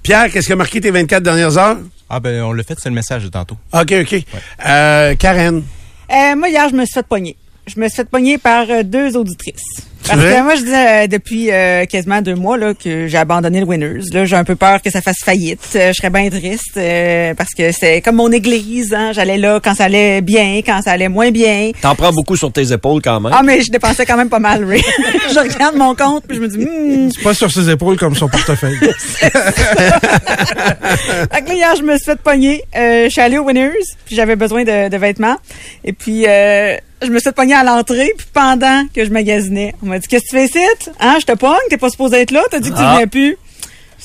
[0.02, 1.78] Pierre, qu'est-ce qui a marqué tes 24 dernières heures?
[2.10, 3.56] Ah ben, on l'a fait, c'est le message de tantôt.
[3.72, 4.22] OK, OK.
[4.66, 5.62] Euh, Karen.
[6.12, 7.36] Euh, moi, hier, je me suis fait pogner.
[7.66, 9.80] Je me suis fait pogner par euh, deux auditrices.
[10.08, 13.60] Parce que moi, je disais euh, depuis euh, quasiment deux mois là, que j'ai abandonné
[13.60, 14.10] le Winners.
[14.12, 15.60] Là, j'ai un peu peur que ça fasse faillite.
[15.76, 18.92] Euh, je serais bien triste euh, parce que c'est comme mon église.
[18.92, 19.12] Hein.
[19.12, 21.70] J'allais là quand ça allait bien, quand ça allait moins bien.
[21.80, 23.32] T'en prends beaucoup sur tes épaules quand même.
[23.34, 24.82] Ah, mais je dépensais quand même pas mal, Ray.
[25.32, 28.14] je regarde mon compte puis je me dis, hmm, C'est pas sur ses épaules comme
[28.14, 28.78] son portefeuille.
[29.18, 29.30] Fait
[31.42, 32.62] que là, hier, je me suis fait pogner.
[32.76, 33.70] Euh, je suis allée au Winners,
[34.04, 35.36] puis j'avais besoin de, de vêtements.
[35.82, 39.86] Et puis, euh, je me suis pogner à l'entrée, puis pendant que je magasinais, on
[39.86, 40.90] m'a dit, qu'est-ce que tu fais ici?
[41.00, 42.94] Hein, je te pogne, t'es pas supposé être là, t'as dit que tu Ah.
[42.94, 43.36] venais plus.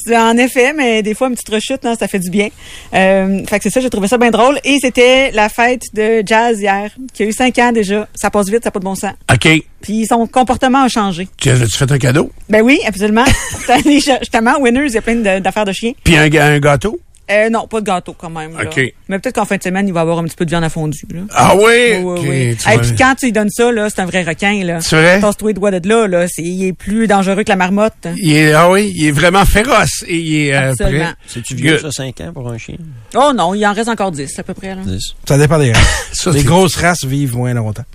[0.06, 2.48] Je dis, en effet, mais des fois, une petite rechute, hein, ça fait du bien.
[2.94, 4.58] Euh, fait que c'est ça, j'ai trouvé ça bien drôle.
[4.64, 8.08] Et c'était la fête de jazz hier, qui a eu cinq ans déjà.
[8.16, 9.12] Ça passe vite, ça n'a pas de bon sens.
[9.34, 9.50] OK.
[9.82, 11.28] Puis son comportement a changé.
[11.38, 12.32] Tu as-tu fait un cadeau?
[12.48, 13.26] Ben oui, absolument.
[13.60, 15.92] J'étais allée, justement, Winners, il y a plein d'affaires de chiens.
[16.04, 16.98] Puis un, un gâteau?
[17.32, 18.58] Euh, non, pas de gâteau quand même.
[18.58, 18.70] là.
[19.08, 20.64] Mais peut-être qu'en fin de semaine, il va y avoir un petit peu de viande
[20.64, 21.06] à fondue.
[21.14, 21.22] Là.
[21.32, 21.64] Ah oui?
[21.64, 22.74] Oui, oui, oui.
[22.74, 24.64] Et puis quand tu lui donnes ça, là, c'est un vrai requin.
[24.64, 24.82] Là.
[24.82, 25.20] C'est vrai?
[25.20, 26.08] Tasse-toi les doigts de là.
[26.08, 26.28] là.
[26.28, 28.08] C'est, il est plus dangereux que la marmotte.
[28.18, 31.12] Il est, ah oui, il est vraiment féroce et il est euh, Absolument.
[31.28, 32.76] C'est-tu vieux, ça, 5 ans pour un chien?
[33.16, 34.76] Oh non, il en reste encore 10 à peu près.
[34.76, 34.82] Là.
[34.86, 35.14] Dix.
[35.28, 36.28] Ça dépend des races.
[36.34, 37.86] Les grosses races vivent moins longtemps.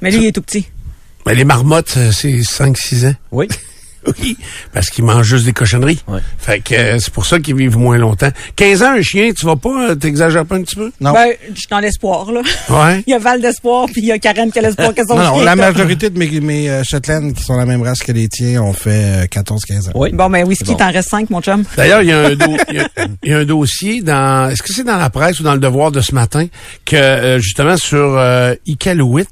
[0.00, 0.66] Mais lui, il est tout petit.
[1.26, 3.14] Mais les marmottes, euh, c'est 5-6 ans.
[3.32, 3.48] Oui.
[4.20, 4.36] Oui,
[4.72, 6.00] parce qu'ils mangent juste des cochonneries.
[6.38, 8.30] Fait que euh, c'est pour ça qu'ils vivent moins longtemps.
[8.56, 10.90] 15 ans, un chien, tu vas pas, euh, t'exagères pas un petit peu?
[11.00, 11.12] Non.
[11.12, 12.40] Ben, je suis dans l'espoir, là.
[12.70, 13.02] Ouais.
[13.06, 15.14] Il y a Val d'espoir, puis il y a Karen qui a l'espoir que son
[15.16, 15.64] Non, non, chien la est top.
[15.66, 18.72] majorité de mes, mes euh, Shetland qui sont la même race que les tiens ont
[18.72, 19.92] fait euh, 14-15 ans.
[19.94, 20.10] Oui.
[20.12, 20.74] Bon, ben, whisky, Bon.
[20.74, 21.64] t'en restes cinq, mon chum.
[21.76, 22.88] D'ailleurs, il y, a un do- y a-
[23.24, 25.90] y a un dossier dans, est-ce que c'est dans la presse ou dans le devoir
[25.90, 26.46] de ce matin,
[26.84, 29.26] que euh, justement sur euh, Iqaluit,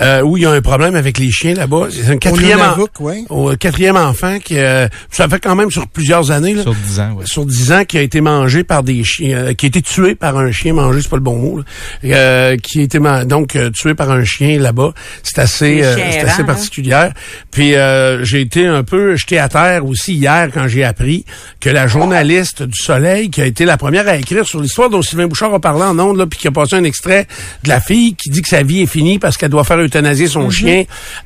[0.00, 1.88] euh, où il y a un problème avec les chiens là-bas?
[1.90, 3.24] C'est un quatrième, en- Nunavut, ouais.
[3.30, 7.00] au quatrième enfant qui, euh, ça fait quand même sur plusieurs années, là, Sur 10
[7.00, 7.24] ans, ouais.
[7.26, 10.14] sur 10 ans, qui a été mangé par des chiens, euh, qui a été tué
[10.14, 11.64] par un chien mangé, c'est pas le bon mot, là,
[12.04, 14.92] euh, qui a été donc euh, tué par un chien là-bas.
[15.22, 16.44] C'est assez, euh, c'est assez hein.
[16.44, 17.12] particulière.
[17.50, 21.24] Puis euh, j'ai été un peu jeté à terre aussi hier quand j'ai appris
[21.60, 25.02] que la journaliste du Soleil, qui a été la première à écrire sur l'histoire dont
[25.02, 27.26] Sylvain Bouchard a parlé en ondes, là, puis qui a passé un extrait
[27.62, 30.26] de la fille qui dit que sa vie est finie parce qu'elle doit faire euthanasier
[30.26, 30.84] son chien,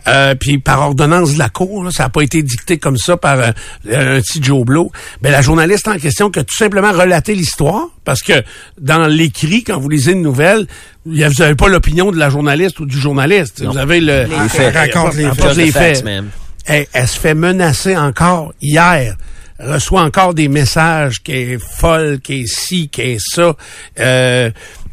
[0.09, 3.17] euh, puis par ordonnance de la cour, là, ça n'a pas été dicté comme ça
[3.17, 3.51] par euh,
[3.93, 4.91] un petit Joe Blow.
[5.23, 8.43] Ben, la journaliste en question qui a tout simplement relaté l'histoire, parce que
[8.81, 10.67] dans l'écrit, quand vous lisez une nouvelle,
[11.07, 13.65] vous n'avez pas l'opinion de la journaliste ou du journaliste.
[13.65, 14.25] Vous avez le...
[14.25, 14.75] Les faits.
[14.75, 15.57] Raconte les faits.
[15.57, 16.05] les faits.
[16.67, 19.17] elle se fait menacer encore hier
[19.63, 23.55] reçoit encore des messages qui est folle, qui est ci, qui est ça.
[23.99, 24.51] Euh,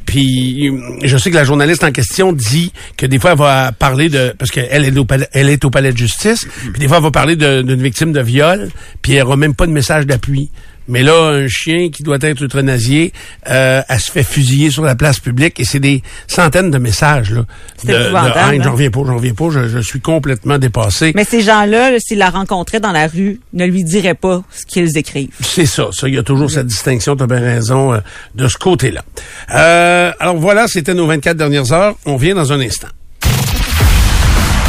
[0.08, 0.72] puis
[1.04, 4.34] je sais que la journaliste en question dit que des fois elle va parler de
[4.39, 7.04] parce qu'elle est au palais, elle est au palais de justice, puis des fois elle
[7.04, 8.70] va parler d'une victime de viol,
[9.02, 10.50] puis elle aura même pas de message d'appui.
[10.88, 13.12] Mais là, un chien qui doit être euthanasié,
[13.50, 17.32] euh, elle se fait fusiller sur la place publique et c'est des centaines de messages
[17.32, 17.45] là.
[17.78, 18.62] C'est de, de hein?
[18.62, 19.50] J'en reviens pas, j'en reviens pas.
[19.52, 21.12] Je, je suis complètement dépassé.
[21.15, 24.65] Mais ces gens-là, là, s'ils la rencontraient dans la rue, ne lui diraient pas ce
[24.65, 25.30] qu'ils écrivent.
[25.41, 26.08] C'est ça, ça.
[26.08, 28.00] Il y a toujours cette distinction, tu as bien raison, euh,
[28.36, 29.04] de ce côté-là.
[29.54, 31.95] Euh, alors voilà, c'était nos 24 dernières heures.
[32.06, 32.88] On vient dans un instant.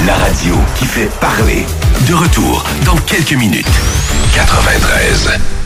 [0.07, 1.65] La radio qui fait parler.
[2.09, 3.67] De retour dans quelques minutes.
[4.35, 5.58] 93.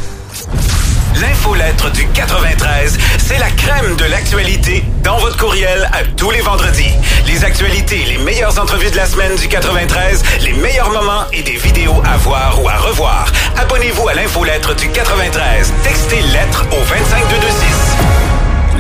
[1.20, 6.92] L'infolettre du 93, c'est la crème de l'actualité dans votre courriel à tous les vendredis.
[7.26, 11.56] Les actualités, les meilleures entrevues de la semaine du 93, les meilleurs moments et des
[11.56, 13.26] vidéos à voir ou à revoir.
[13.58, 15.72] Abonnez-vous à l'infolettre du 93.
[15.82, 18.01] Textez lettre au 25226.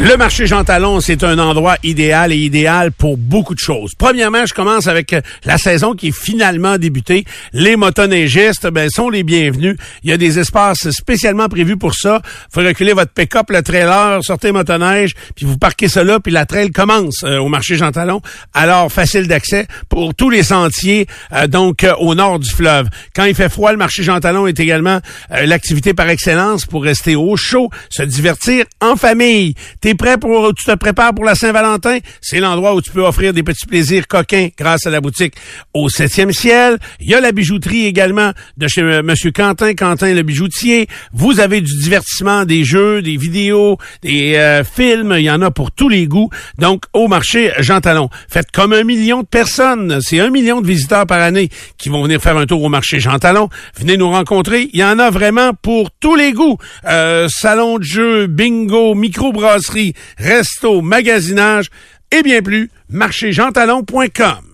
[0.00, 3.92] Le marché Jean Talon, c'est un endroit idéal et idéal pour beaucoup de choses.
[3.96, 7.24] Premièrement, je commence avec euh, la saison qui est finalement débutée.
[7.52, 9.76] Les motoneigistes ben, sont les bienvenus.
[10.02, 12.20] Il y a des espaces spécialement prévus pour ça.
[12.52, 16.70] faut reculer votre pick-up, le trailer, sortez motoneige, puis vous parquez là, puis la trail
[16.70, 18.22] commence euh, au marché Jean Talon.
[18.54, 22.88] Alors, facile d'accès pour tous les sentiers, euh, donc euh, au nord du fleuve.
[23.14, 25.00] Quand il fait froid, le marché Jean Talon est également
[25.32, 29.54] euh, l'activité par excellence pour rester au chaud, se divertir en famille.
[29.82, 31.98] T'es prêt pour, tu te prépares pour la Saint-Valentin?
[32.20, 35.34] C'est l'endroit où tu peux offrir des petits plaisirs coquins grâce à la boutique
[35.74, 36.78] au septième ciel.
[37.00, 40.86] Il y a la bijouterie également de chez euh, Monsieur Quentin, Quentin le bijoutier.
[41.12, 45.16] Vous avez du divertissement, des jeux, des vidéos, des euh, films.
[45.18, 46.30] Il y en a pour tous les goûts.
[46.58, 48.08] Donc, au marché Jean Talon.
[48.28, 49.98] Faites comme un million de personnes.
[50.00, 53.00] C'est un million de visiteurs par année qui vont venir faire un tour au marché
[53.00, 53.48] Jean Talon.
[53.76, 54.70] Venez nous rencontrer.
[54.72, 56.58] Il y en a vraiment pour tous les goûts.
[56.84, 59.71] Euh, salon de jeu, bingo, microbrasserie,
[60.18, 61.70] resto, magasinage
[62.10, 62.70] et bien plus.
[62.90, 64.52] Marchéjeantalon.com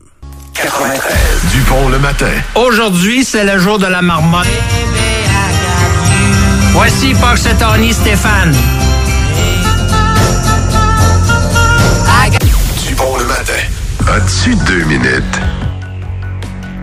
[0.55, 1.17] 93.
[1.53, 2.33] Dupont le matin.
[2.57, 4.47] Aujourd'hui, c'est le jour de la marmotte.
[6.73, 7.15] Voici
[7.59, 8.55] Tony Stéphane.
[12.87, 13.53] Dupont le matin.
[14.09, 15.58] As-tu deux minutes?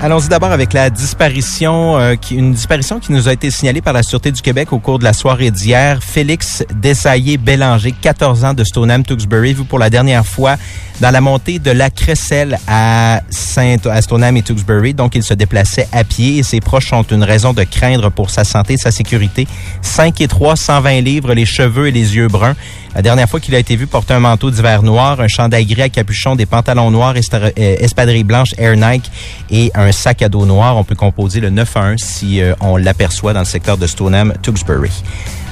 [0.05, 4.03] Allons-y d'abord avec la disparition, euh, une disparition qui nous a été signalée par la
[4.03, 6.03] Sûreté du Québec au cours de la soirée d'hier.
[6.03, 10.57] Félix Dessaillé-Bélanger, 14 ans de Stoneham, Tewksbury, vu pour la dernière fois
[11.01, 14.93] dans la montée de la Cresselle à, Saint Stoneham et Tewksbury.
[14.93, 18.29] Donc, il se déplaçait à pied et ses proches ont une raison de craindre pour
[18.29, 19.47] sa santé et sa sécurité.
[19.81, 22.55] 5 et 3, 120 livres, les cheveux et les yeux bruns.
[22.95, 25.81] La dernière fois qu'il a été vu porter un manteau d'hiver noir, un chandail gris
[25.81, 29.11] à capuchon, des pantalons noirs, euh, espadrilles blanches Air Nike
[29.51, 32.53] et un sac à dos noir, on peut composer le 9 à 1 si euh,
[32.61, 34.91] on l'aperçoit dans le secteur de Stoneham, Tewksbury.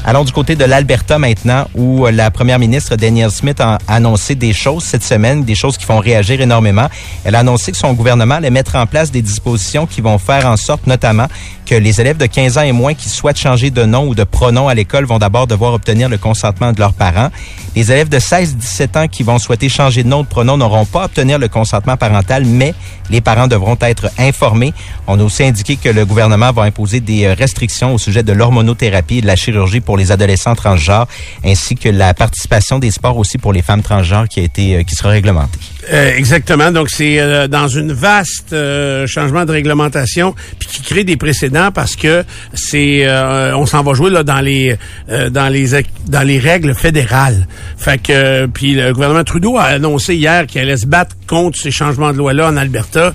[0.05, 4.35] Allons du côté de l'Alberta maintenant, où euh, la première ministre Danielle Smith a annoncé
[4.35, 6.89] des choses cette semaine, des choses qui font réagir énormément.
[7.23, 10.45] Elle a annoncé que son gouvernement allait mettre en place des dispositions qui vont faire
[10.45, 11.27] en sorte notamment
[11.65, 14.25] que les élèves de 15 ans et moins qui souhaitent changer de nom ou de
[14.25, 17.29] pronom à l'école vont d'abord devoir obtenir le consentement de leurs parents.
[17.75, 20.85] Les élèves de 16-17 ans qui vont souhaiter changer de nom ou de pronom n'auront
[20.85, 22.73] pas à obtenir le consentement parental, mais
[23.09, 24.73] les parents devront être informés.
[25.07, 28.33] On a aussi indiqué que le gouvernement va imposer des euh, restrictions au sujet de
[28.33, 31.07] l'hormonothérapie et de la chirurgie pour pour les adolescents transgenres,
[31.45, 34.81] ainsi que la participation des sports aussi pour les femmes transgenres qui a été euh,
[34.81, 35.59] qui sera réglementée.
[35.91, 36.71] Euh, exactement.
[36.71, 41.69] Donc, c'est euh, dans une vaste euh, changement de réglementation, puis qui crée des précédents
[41.71, 42.23] parce que
[42.55, 44.75] c'est, euh, on s'en va jouer là dans les
[45.29, 47.47] dans les dans les règles fédérales.
[47.77, 51.69] Fait que, puis le gouvernement Trudeau a annoncé hier qu'il allait se battre contre ces
[51.69, 53.13] changements de loi-là en Alberta,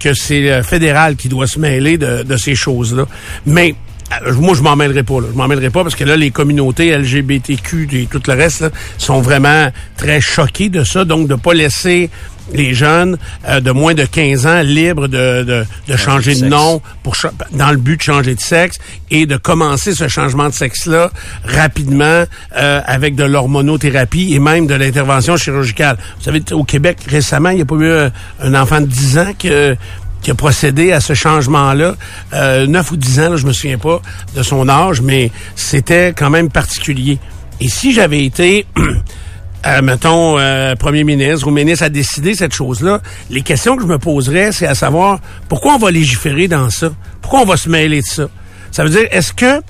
[0.00, 3.04] que c'est fédéral qui doit se mêler de, de ces choses-là.
[3.46, 3.89] Mais euh,
[4.38, 5.20] moi, je m'en mêlerai pas.
[5.20, 5.28] Là.
[5.32, 8.70] Je m'en mêlerai pas parce que là, les communautés LGBTQ et tout le reste là,
[8.98, 11.04] sont vraiment très choqués de ça.
[11.04, 12.10] Donc, de pas laisser
[12.52, 13.16] les jeunes
[13.48, 17.16] euh, de moins de 15 ans libres de, de, de changer de nom pour
[17.52, 18.78] dans le but de changer de sexe
[19.10, 21.10] et de commencer ce changement de sexe-là
[21.44, 22.24] rapidement
[22.56, 25.96] euh, avec de l'hormonothérapie et même de l'intervention chirurgicale.
[26.18, 28.10] Vous savez, au Québec, récemment, il n'y a pas eu un,
[28.42, 29.76] un enfant de 10 ans que
[30.22, 31.94] qui a procédé à ce changement-là,
[32.34, 34.00] euh, 9 ou 10 ans, là, je me souviens pas
[34.34, 37.18] de son âge, mais c'était quand même particulier.
[37.60, 38.66] Et si j'avais été,
[39.66, 43.86] euh, mettons, euh, premier ministre ou ministre à décider cette chose-là, les questions que je
[43.88, 46.90] me poserais, c'est à savoir pourquoi on va légiférer dans ça?
[47.22, 48.28] Pourquoi on va se mêler de ça?
[48.70, 49.60] Ça veut dire, est-ce que,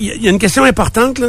[0.00, 1.28] il y a- une question importante, là.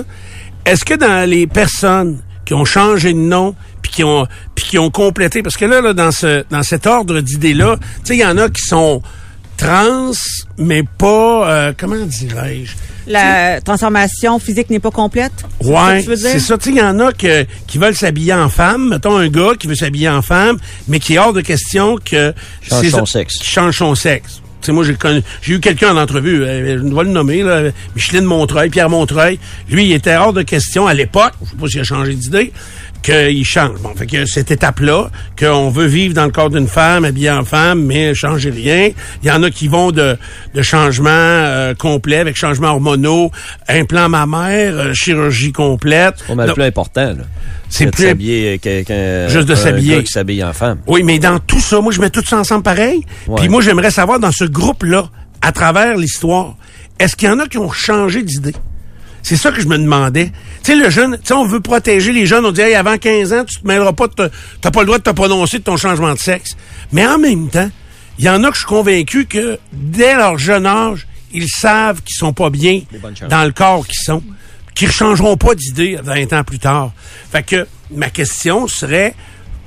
[0.66, 3.56] Est-ce que dans les personnes qui ont changé de nom
[3.94, 7.22] qui ont puis qui ont complété parce que là, là dans ce dans cet ordre
[7.22, 9.02] d'idées là, tu sais il y en a qui sont
[9.58, 10.12] trans
[10.58, 12.74] mais pas euh, comment dirais-je?
[13.08, 15.34] La transformation physique n'est pas complète?
[15.62, 16.30] Ouais, tu veux dire?
[16.32, 16.58] c'est ça.
[16.58, 18.90] Tu sais, il y en a que, qui veulent s'habiller en femme.
[18.90, 22.34] Mettons un gars qui veut s'habiller en femme, mais qui est hors de question que...
[22.62, 23.38] Change son sexe.
[23.40, 24.42] Qui change son sexe.
[24.62, 27.44] Tu sais, moi, j'ai connu- j'ai eu quelqu'un en entrevue, euh, je vais le nommer,
[27.44, 27.64] là,
[27.98, 29.38] Micheline Montreuil, Pierre Montreuil.
[29.70, 32.54] Lui, il était hors de question à l'époque, je sais pas s'il a changé d'idée,
[33.04, 33.80] qu'il change.
[33.82, 37.44] Bon, fait que cette étape-là, qu'on veut vivre dans le corps d'une femme, habillée en
[37.46, 38.90] femme, mais changer rien.
[39.22, 40.18] Il y en a qui vont de,
[40.56, 43.30] de changements euh, complets, avec changements hormonaux,
[43.68, 46.24] implant mammaire, euh, chirurgie complète.
[46.34, 47.24] Mal Donc, plus important, là.
[47.70, 48.60] C'est plus- s'habiller
[49.30, 50.04] Juste de s'habiller.
[50.04, 50.78] qui s'habille en femme.
[50.88, 53.02] Oui, mais dans tout ça, moi, je mets tout ça ensemble pareil.
[53.28, 53.36] Ouais.
[53.40, 55.10] Puis moi, j'aimerais savoir, dans ce groupe-là,
[55.42, 56.56] à travers l'histoire,
[57.00, 58.54] est-ce qu'il y en a qui ont changé d'idée?
[59.24, 60.32] C'est ça que je me demandais.
[60.64, 62.46] Tu sais, le jeune, tu sais, on veut protéger les jeunes.
[62.46, 64.30] On dit, hey, avant 15 ans, tu te mêleras pas, de te-
[64.62, 66.56] t'as pas le droit de te prononcer de ton changement de sexe.
[66.92, 67.70] Mais en même temps,
[68.20, 72.02] il y en a que je suis convaincu que dès leur jeune âge, ils savent
[72.04, 72.82] qu'ils sont pas bien
[73.30, 74.22] dans le corps qu'ils sont,
[74.76, 76.92] qu'ils ne changeront pas d'idée 20 ans plus tard.
[77.32, 79.16] Fait que ma question serait,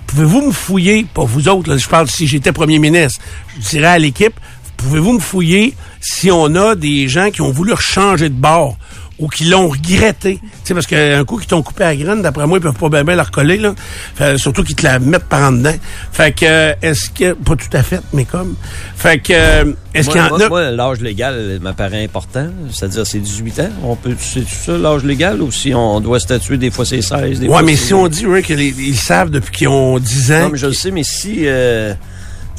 [0.06, 3.20] pouvez-vous me fouiller, pas vous autres, là, je parle si j'étais premier ministre,
[3.58, 4.34] je dirais à l'équipe,
[4.76, 8.76] pouvez-vous me fouiller si on a des gens qui ont voulu changer de bord
[9.18, 10.38] ou qui l'ont regretté.
[10.42, 12.88] Tu sais, parce qu'un coup qu'ils t'ont coupé la graine, d'après moi, ils peuvent pas
[12.88, 13.74] bien, bien la recoller, là.
[14.14, 15.74] Fait, surtout qu'ils te la mettent par en dedans.
[16.12, 18.56] Fait que, euh, est-ce que, pas tout à fait, mais comme.
[18.96, 20.48] Fait que, euh, est-ce qu'il y en moi, a...
[20.48, 22.48] moi, l'âge légal m'apparaît important.
[22.70, 23.68] C'est-à-dire, c'est 18 ans.
[23.84, 27.40] On peut, c'est ça, l'âge légal, ou si on doit statuer, des fois c'est 16,
[27.40, 30.32] des Ouais, fois mais c'est- si on dit, Rick, ils savent depuis qu'ils ont 10
[30.32, 30.40] ans.
[30.42, 31.94] Non, mais je le sais, mais si, euh,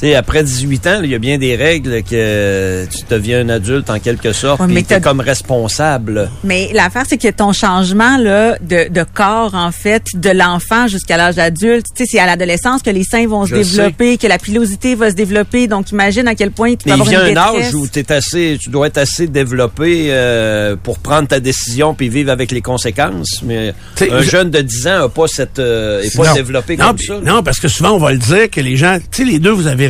[0.01, 3.89] sais, après 18 ans, il y a bien des règles que tu deviens un adulte
[3.89, 6.29] en quelque sorte, Ouais, mais t'es t'as- comme responsable.
[6.43, 11.17] Mais l'affaire, c'est que ton changement là, de, de corps, en fait, de l'enfant jusqu'à
[11.17, 14.27] l'âge adulte, tu sais, c'est à l'adolescence que les seins vont se Je développer, que
[14.27, 15.67] la pilosité va se développer.
[15.67, 17.87] Donc, imagine à quel point tu peux Mais il avoir vient une un âge où
[17.87, 22.51] t'es assez, tu dois être assez développé euh, pour prendre ta décision puis vivre avec
[22.51, 23.41] les conséquences.
[23.43, 26.33] Mais T'sais, un je- jeune de 10 ans n'a pas cette, euh, est pas Non.
[26.33, 27.19] développé non, comme ça.
[27.23, 29.51] Non, parce que souvent, on va le dire que les gens, tu sais, les deux,
[29.51, 29.86] vous avez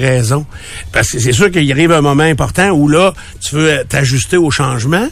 [0.91, 4.38] Parce que c'est sûr qu'il arrive un moment important où là, tu veux euh, t'ajuster
[4.38, 5.07] au changement.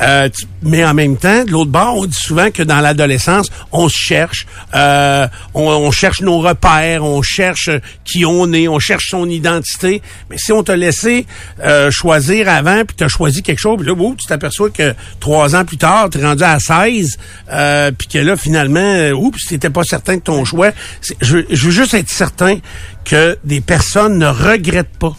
[0.00, 3.48] Euh, tu- mais en même temps, de l'autre bord, on dit souvent que dans l'adolescence,
[3.72, 4.46] on se cherche.
[4.74, 7.70] euh, on, on cherche nos repères, on cherche
[8.04, 10.02] qui on est, on cherche son identité.
[10.30, 11.26] Mais si on t'a laissé
[11.62, 15.54] euh, choisir avant, puis t'as choisi quelque chose, puis là, oups, tu t'aperçois que trois
[15.56, 17.16] ans plus tard, t'es rendu à 16,
[17.52, 20.70] euh, puis que là, finalement, euh, oups, t'étais pas certain de ton choix.
[21.20, 22.58] Je, je veux juste être certain
[23.04, 25.16] que des personnes ne regrettent pas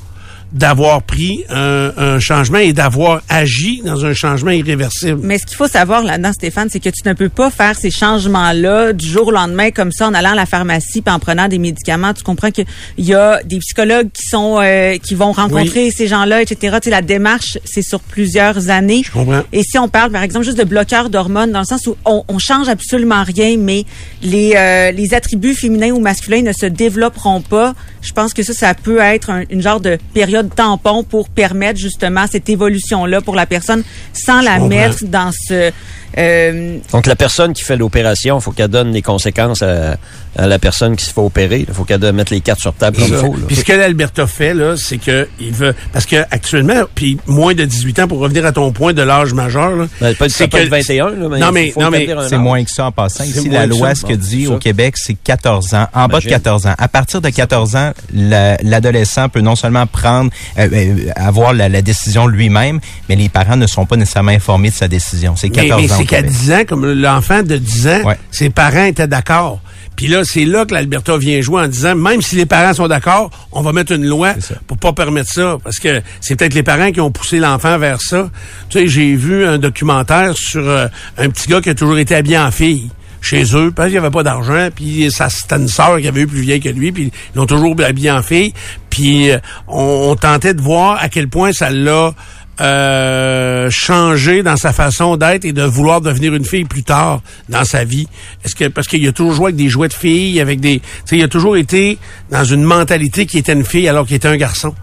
[0.53, 5.19] d'avoir pris un, un changement et d'avoir agi dans un changement irréversible.
[5.23, 7.89] Mais ce qu'il faut savoir là-dedans, Stéphane, c'est que tu ne peux pas faire ces
[7.91, 11.47] changements-là du jour au lendemain comme ça en allant à la pharmacie puis en prenant
[11.47, 12.13] des médicaments.
[12.13, 12.65] Tu comprends qu'il
[12.97, 16.77] y a des psychologues qui sont euh, qui vont rencontrer ces gens-là, etc.
[16.81, 19.01] Tu sais, la démarche, c'est sur plusieurs années.
[19.05, 19.41] Je comprends.
[19.53, 22.23] Et si on parle, par exemple, juste de bloqueurs d'hormones, dans le sens où on,
[22.27, 23.85] on change absolument rien, mais
[24.21, 28.53] les, euh, les attributs féminins ou masculins ne se développeront pas, je pense que ça,
[28.53, 33.35] ça peut être un- une genre de période tampon pour permettre justement cette évolution-là pour
[33.35, 35.71] la personne sans la mettre dans ce...
[36.17, 39.95] euh, Donc la personne qui fait l'opération, faut qu'elle donne les conséquences à,
[40.37, 41.65] à la personne qui se fait opérer.
[41.67, 43.33] Il faut qu'elle mette les cartes sur table comme il faut.
[43.33, 43.39] là.
[43.47, 45.73] Puis ce que l'Alberta fait, là, c'est que il veut.
[45.93, 49.33] Parce que actuellement, puis moins de 18 ans, pour revenir à ton point de l'âge
[49.33, 52.29] majeur, là, Ben, pas- être 21, là, mais non, mais, faut non, mais établir un
[52.29, 53.23] C'est moins que ça en passant.
[53.23, 53.95] C'est Ici, la que loi, ça.
[53.95, 54.51] ce que Bon, dit ça.
[54.51, 55.87] au Québec, c'est 14 ans.
[55.93, 56.29] En bas de Imagine.
[56.31, 56.75] 14 ans.
[56.77, 61.69] À partir de 14 ans, la- l'adolescent peut non seulement prendre, euh, euh, avoir la,
[61.69, 65.35] la décision lui-même, mais les parents ne sont pas nécessairement informés de sa décision.
[65.35, 65.97] C'est Mais, 14 mais ans.
[66.01, 66.31] C'est qu'à Québec.
[66.31, 68.17] 10 ans, comme l'enfant de 10 ans, Ouais.
[68.31, 69.59] ses parents étaient d'accord.
[69.95, 72.87] Puis là, c'est là que l'Alberta vient jouer en disant, même si les parents sont
[72.87, 74.33] d'accord, on va mettre une loi
[74.65, 75.57] pour pas permettre ça.
[75.63, 78.29] Parce que c'est peut-être les parents qui ont poussé l'enfant vers ça.
[78.69, 80.87] Tu sais, j'ai vu un documentaire sur euh,
[81.17, 82.89] un petit gars qui a toujours été habillé en fille
[83.23, 86.21] chez eux, parce qu'il n'y avait pas d'argent, puis ça c'était une sœur qui avait
[86.21, 88.51] eu plus vieille que lui, puis ils l'ont toujours habillé en fille.
[88.89, 89.37] Puis euh,
[89.67, 92.15] on, on tentait de voir à quel point ça l'a
[92.61, 97.65] euh, changé dans sa façon d'être et de vouloir devenir une fille plus tard dans
[97.65, 98.07] sa vie?
[98.45, 100.81] Est-ce que parce qu'il a toujours joué avec des jouets de filles, avec des,
[101.11, 101.97] il a toujours été
[102.29, 104.73] dans une mentalité qui était une fille alors qu'il était un garçon.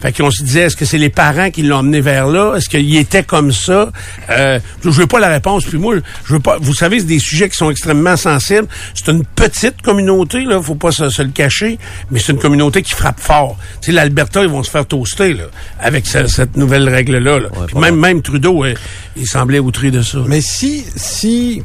[0.00, 2.54] Fait qu'on se disait, est-ce que c'est les parents qui l'ont emmené vers là?
[2.56, 3.90] Est-ce qu'il était comme ça?
[4.30, 5.64] Euh, je veux pas la réponse.
[5.64, 6.58] Puis moi, je veux pas.
[6.60, 8.66] Vous savez, c'est des sujets qui sont extrêmement sensibles.
[8.94, 10.60] C'est une petite communauté, là.
[10.60, 11.78] Faut pas se, se le cacher.
[12.10, 13.56] Mais c'est une communauté qui frappe fort.
[13.80, 15.44] Tu sais, l'Alberta, ils vont se faire toaster, là,
[15.80, 17.38] avec ce- cette nouvelle règle-là.
[17.40, 17.48] là.
[17.66, 18.74] Puis même, même Trudeau, euh,
[19.16, 20.18] il semblait outré de ça.
[20.26, 21.62] Mais si, si,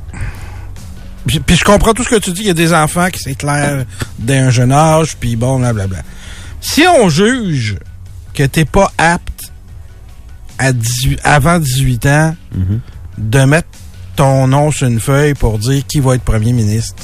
[1.27, 3.19] puis, puis je comprends tout ce que tu dis, il y a des enfants qui
[3.19, 3.85] s'éclairent
[4.17, 5.99] dès un jeune âge, puis bon, blablabla.
[6.59, 7.75] Si on juge
[8.33, 9.51] que t'es pas apte
[10.59, 12.35] à 18, avant 18 ans
[13.17, 13.67] de mettre
[14.15, 17.03] ton nom sur une feuille pour dire qui va être premier ministre,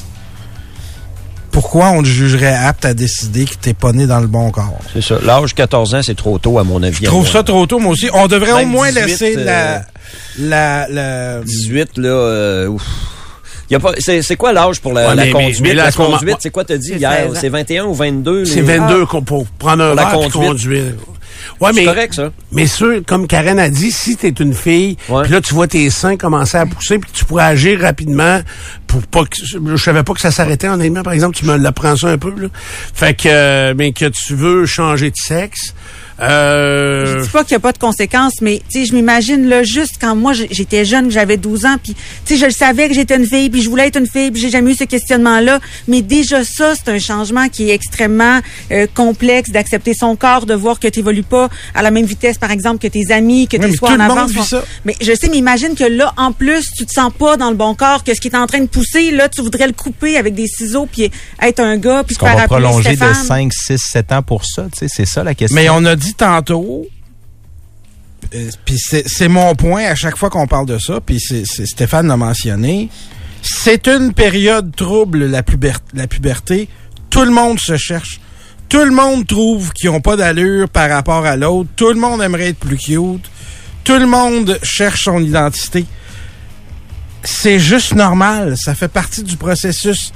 [1.50, 4.78] pourquoi on te jugerait apte à décider que t'es pas né dans le bon corps?
[4.92, 5.16] C'est ça.
[5.24, 6.98] L'âge 14 ans, c'est trop tôt, à mon avis.
[7.02, 8.08] Je trouve ça trop tôt, moi aussi.
[8.12, 9.86] On devrait Même au moins 18, laisser euh, la,
[10.38, 12.84] la, la, 18, là, euh, ouf.
[13.70, 15.60] Y a pas, c'est, c'est quoi l'âge pour la, Ouais, la mais- conduite?
[15.60, 17.10] mais- mais là, la conduite, c'est quoi t'as dit C'est hier?
[17.26, 17.38] 16 ans.
[17.40, 18.44] C'est 21 ou 22?
[18.44, 20.32] C'est les- 22 qu'on- pour prendre un Pour la verre conduite.
[20.32, 20.92] conduire.
[21.60, 22.32] Ouais, C'est mais, correct, ça.
[22.52, 25.88] mais sûr, comme Karen a dit, si t'es une fille, puis là, tu vois tes
[25.90, 28.40] seins commencer à pousser, puis tu pourrais agir rapidement
[28.86, 29.36] pour pas que...
[29.44, 31.02] Je savais pas que ça s'arrêtait, honnêtement.
[31.02, 32.48] Par exemple, tu me l'apprends ça un peu, là.
[32.94, 35.74] Fait que, euh, mais que tu veux changer de sexe...
[36.20, 39.48] Euh, Je dis pas qu'il n'y a pas de conséquences, mais tu sais, je m'imagine
[39.48, 41.94] là juste quand moi j'étais jeune, j'avais 12 ans, puis
[42.24, 44.30] tu sais, je le savais que j'étais une fille, puis je voulais être une fille,
[44.30, 45.60] puis j'ai jamais eu ce questionnement-là.
[45.86, 48.40] Mais déjà ça, c'est un changement qui est extrêmement
[48.72, 52.38] euh, complexe d'accepter son corps, de voir que tu évolues pas à la même vitesse,
[52.38, 54.30] par exemple, que tes amis, que soirs tout en avance.
[54.32, 54.64] vit ça.
[54.84, 57.56] Mais je sais, mais imagine que là, en plus, tu te sens pas dans le
[57.56, 60.16] bon corps, que ce qui est en train de pousser, là, tu voudrais le couper
[60.16, 61.10] avec des ciseaux, puis
[61.42, 63.14] être un gars, puis te qu'on faire va prolonger de Stéphane.
[63.14, 64.64] 5, 6, 7 ans pour ça?
[64.72, 65.54] Tu sais, C'est ça la question.
[65.54, 66.86] Mais on a dit tantôt,
[68.34, 72.16] euh, puis c'est mon point à chaque fois qu'on parle de ça, puis Stéphane l'a
[72.16, 72.88] mentionné,
[73.42, 76.68] c'est une période trouble, la, puber- la puberté.
[77.10, 78.20] Tout le monde se cherche.
[78.68, 81.70] Tout le monde trouve qu'ils n'ont pas d'allure par rapport à l'autre.
[81.74, 83.24] Tout le monde aimerait être plus cute.
[83.84, 85.86] Tout le monde cherche son identité.
[87.22, 88.56] C'est juste normal.
[88.58, 90.12] Ça fait partie du processus.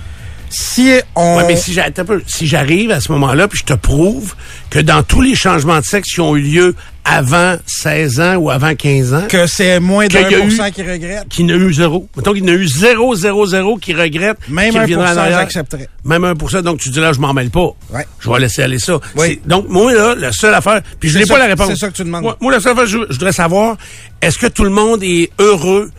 [0.53, 1.39] Si on...
[1.39, 2.23] Ouais, mais si j'a- attends un peu.
[2.27, 4.35] Si j'arrive à ce moment-là, puis je te prouve
[4.71, 6.75] que dans tous les changements de sexe qui ont eu lieu
[7.05, 11.29] avant 16 ans ou avant 15 ans, que c'est moins eu- cent qui regrette.
[11.29, 12.09] qu'il n'y en a eu zéro.
[12.17, 14.37] Mettons qu'il y en a eu zéro, zéro, zéro qui regrette.
[14.49, 15.39] Même qui un reviendra pour en cent, arrière.
[15.41, 15.89] j'accepterais.
[16.05, 16.63] Même un pour cent.
[16.63, 17.71] Donc, tu dis là, je m'en mêle pas.
[17.91, 18.07] Ouais.
[18.21, 19.01] Je vais laisser aller ça.
[19.17, 19.41] Oui.
[19.47, 21.71] Donc, moi, là, la seule affaire, puis je n'ai pas la réponse.
[21.71, 22.23] c'est ça que tu demandes.
[22.23, 23.77] Moi, moi, la seule affaire, je, je voudrais savoir,
[24.21, 25.91] est-ce que tout le monde est heureux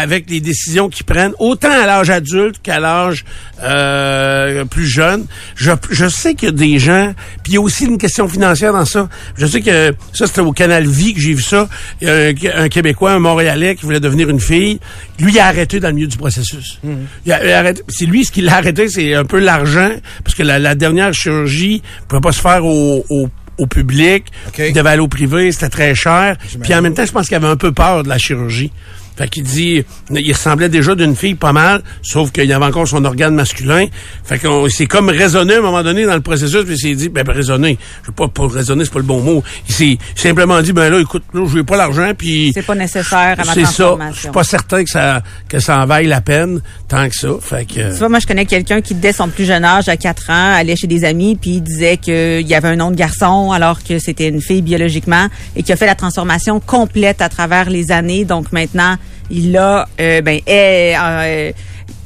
[0.00, 3.24] avec les décisions qu'ils prennent, autant à l'âge adulte qu'à l'âge
[3.62, 5.26] euh, plus jeune.
[5.56, 8.28] Je, je sais qu'il y a des gens, puis il y a aussi une question
[8.28, 9.08] financière dans ça.
[9.36, 11.68] Je sais que ça, c'était au Canal Vie que j'ai vu ça.
[12.00, 14.78] Il y a un, un Québécois, un Montréalais qui voulait devenir une fille.
[15.18, 16.78] Lui, il a arrêté dans le milieu du processus.
[17.26, 19.90] Il a- il a arrêté- C'est lui, ce qui l'a arrêté, c'est un peu l'argent,
[20.22, 23.28] parce que la, la dernière chirurgie ne pouvait pas se faire au, au
[23.60, 24.26] au public,
[24.68, 26.36] il devait aller au privé, c'était très cher.
[26.62, 28.70] Puis en même temps, je pense qu'il avait un peu peur de la chirurgie.
[29.18, 33.04] Fait qu'il dit, il ressemblait déjà d'une fille pas mal, sauf qu'il avait encore son
[33.04, 33.86] organe masculin.
[34.22, 36.94] Fait qu'on s'est comme raisonné à un moment donné dans le processus, puis il s'est
[36.94, 37.78] dit, ben, ben, raisonner.
[38.02, 39.42] Je veux pas, pas raisonner, c'est pas le bon mot.
[39.68, 42.76] Il s'est simplement dit, ben là, écoute, là, je veux pas l'argent, puis C'est pas
[42.76, 43.98] nécessaire à ma c'est ça.
[44.12, 47.30] Je suis pas certain que ça, que ça en vaille la peine tant que ça.
[47.40, 47.90] Fait que.
[47.90, 50.54] Tu vois, moi, je connais quelqu'un qui, dès son plus jeune âge, à 4 ans,
[50.54, 53.82] allait chez des amis, puis il disait qu'il y avait un nom de garçon, alors
[53.82, 57.90] que c'était une fille biologiquement, et qui a fait la transformation complète à travers les
[57.90, 58.24] années.
[58.24, 58.96] Donc maintenant,
[59.30, 61.52] il a, euh, ben, eh, euh,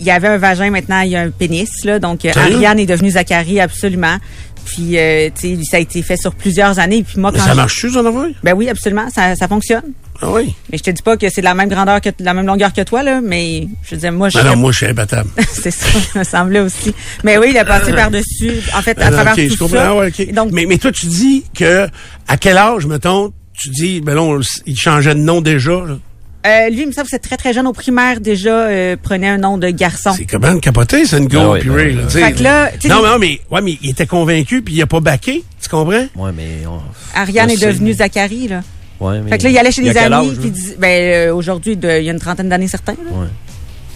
[0.00, 1.98] il y avait un vagin, maintenant, il y a un pénis, là.
[1.98, 2.32] Donc, euh?
[2.34, 4.16] Ariane est devenue Zachary, absolument.
[4.64, 7.02] Puis, euh, tu sais, ça a été fait sur plusieurs années.
[7.02, 8.28] Puis moi, Mais quand ça marche-tu, affaire?
[8.44, 9.82] Ben oui, absolument, ça, ça fonctionne.
[10.20, 10.54] Ah oui?
[10.70, 12.46] Mais je te dis pas que c'est de la même grandeur que de la même
[12.46, 15.28] longueur que toi, là, mais je dire, moi, je Ben non, moi, je suis imbattable.
[15.52, 16.94] c'est ça, ça me semblait aussi.
[17.24, 19.76] Mais oui, il a passé par-dessus, en fait, à Ah, travers ok, tout je comprends.
[19.76, 19.88] ça.
[19.88, 20.20] Ah, ouais, ok.
[20.20, 21.88] Et donc, mais, mais toi, tu dis que
[22.28, 25.72] à quel âge, mettons, tu dis, ben non, il changeait de nom déjà.
[25.72, 25.98] là?
[26.46, 29.28] Euh, lui, il me semble que c'est très, très jeune au primaire, déjà, euh, prenait
[29.28, 30.12] un nom de garçon.
[30.16, 32.12] C'est comment capoter, c'est une go, Ah oui, puis ben Ray, oui, là, ben tu
[32.12, 32.24] sais.
[32.24, 34.82] Fait que là, tu sais, non, non, mais, ouais, mais il était convaincu, puis il
[34.82, 36.06] a pas baqué, tu comprends?
[36.16, 36.66] Ouais, mais.
[36.66, 36.80] on-
[37.18, 38.62] Ariane est devenue Zachary, là.
[39.00, 39.30] Ouais, mais.
[39.30, 40.88] Fait que là, il allait chez des amis, puis dit, ben,
[41.28, 43.10] euh, aujourd'hui, de- il y a une trentaine d'années, certains, là.
[43.12, 43.26] Ouais.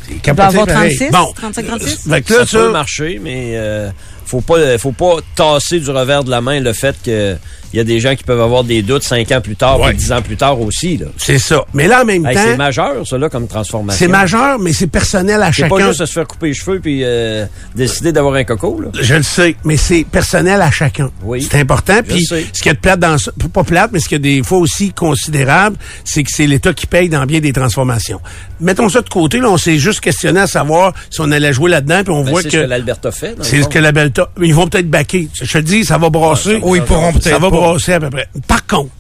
[0.09, 0.97] C'est Il doit capoté, avoir pareil.
[0.97, 1.33] 36, Bon.
[1.35, 2.09] 35, 36.
[2.09, 3.91] Fait que ça, là, peut ça, marcher, mais euh,
[4.25, 7.37] faut pas faut pas tasser du revers de la main le fait que
[7.73, 9.89] il y a des gens qui peuvent avoir des doutes cinq ans plus tard, Ouais.
[9.89, 10.97] puis dix ans plus tard aussi.
[10.97, 11.07] Là.
[11.17, 11.65] c'est ça.
[11.75, 13.99] Mais là, en même Hey, c'est temps, majeur, ça, là, comme transformation.
[13.99, 15.77] c'est majeur, mais c'est personnel à C'est chacun.
[15.77, 17.45] pas juste de se faire couper les cheveux puis euh,
[17.75, 18.81] décider d'avoir un coco.
[18.81, 18.89] Là.
[19.01, 21.11] Je le sais, mais c'est personnel à chacun.
[21.23, 21.47] Oui.
[21.51, 21.97] C'est important.
[21.97, 22.45] Je Puis sais.
[22.53, 24.37] ce qu'il y a de plate dans ça, pas plate, mais ce qu'il y a
[24.37, 28.21] des fois aussi considérable, c'est que c'est l'État qui paye dans bien des transformations.
[28.61, 31.71] Mettons ça de côté, là, on s'est juste questionné à savoir si on allait jouer
[31.71, 33.37] là-dedans, puis on Ben, voit c'est que ce que l'Alberta fait.
[33.43, 34.31] c'est ce que la Belta.
[34.43, 35.29] Ils vont peut-être baquer.
[35.35, 36.59] Je te le dis, ça va brasser.
[36.63, 37.57] Oh, ils pourront Ça peut-être va pas.
[37.71, 38.29] Brasser à peu près.
[38.47, 38.91] Par contre,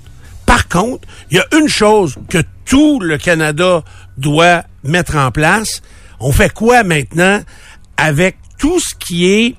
[0.44, 3.82] par contre, il y a une chose que tout le Canada
[4.16, 5.82] doit mettre en place.
[6.20, 7.40] On fait quoi maintenant
[7.96, 9.54] avec tout ce qui est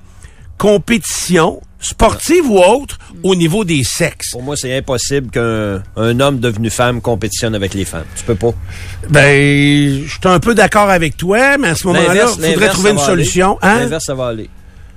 [0.56, 4.32] compétition sportive ou autre au niveau des sexes?
[4.32, 8.06] Pour moi, c'est impossible qu'un un homme devenu femme compétitionne avec les femmes.
[8.16, 8.52] Tu peux pas.
[9.08, 12.90] Ben, je suis un peu d'accord avec toi, mais à ce moment-là, il faudrait trouver
[12.90, 13.58] une solution.
[13.62, 13.80] Hein?
[13.80, 14.50] L'inverse, ça va aller.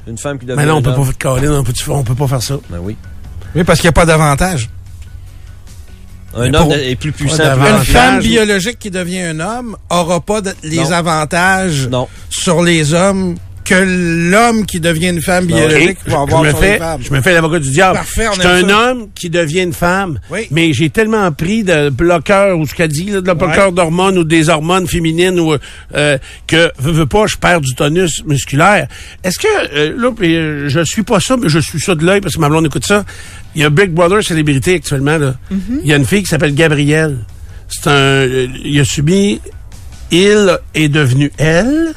[0.07, 2.27] Une femme qui devient Mais non, on peut pas faire on peut, on peut pas
[2.27, 2.57] faire ça.
[2.69, 2.95] Ben oui.
[3.55, 4.69] Oui, parce qu'il n'y a pas d'avantage.
[6.33, 7.43] Un Mais homme pour- est plus puissant.
[7.43, 10.91] Une femme biologique qui devient un homme aura pas de- les Non.
[10.91, 12.07] avantages Non.
[12.29, 13.35] sur les hommes
[13.71, 17.21] que l'homme qui devient une femme biologique Ok, va avoir je, me fais, je me
[17.21, 17.95] fais l'avocat du diable.
[17.95, 18.91] Parfait, on je suis un ça.
[18.91, 20.47] homme qui devient une femme, Oui.
[20.51, 24.23] mais j'ai tellement pris de bloqueurs ou ce qu'elle dit, là, de bloqueurs d'hormones ou
[24.23, 25.53] des hormones féminines ou
[25.95, 26.17] euh,
[26.47, 28.87] que veux, veux pas, je perds du tonus musculaire.
[29.23, 32.21] Est-ce que euh, là, euh, je suis pas ça, mais je suis ça de l'œil
[32.21, 33.05] parce que ma blonde écoute ça.
[33.55, 35.35] Il y a Big Brother célébrité actuellement là.
[35.51, 37.17] Il y a une fille qui s'appelle Gabrielle.
[37.69, 39.39] C'est un, euh, il a subi,
[40.11, 41.93] il est devenu elle.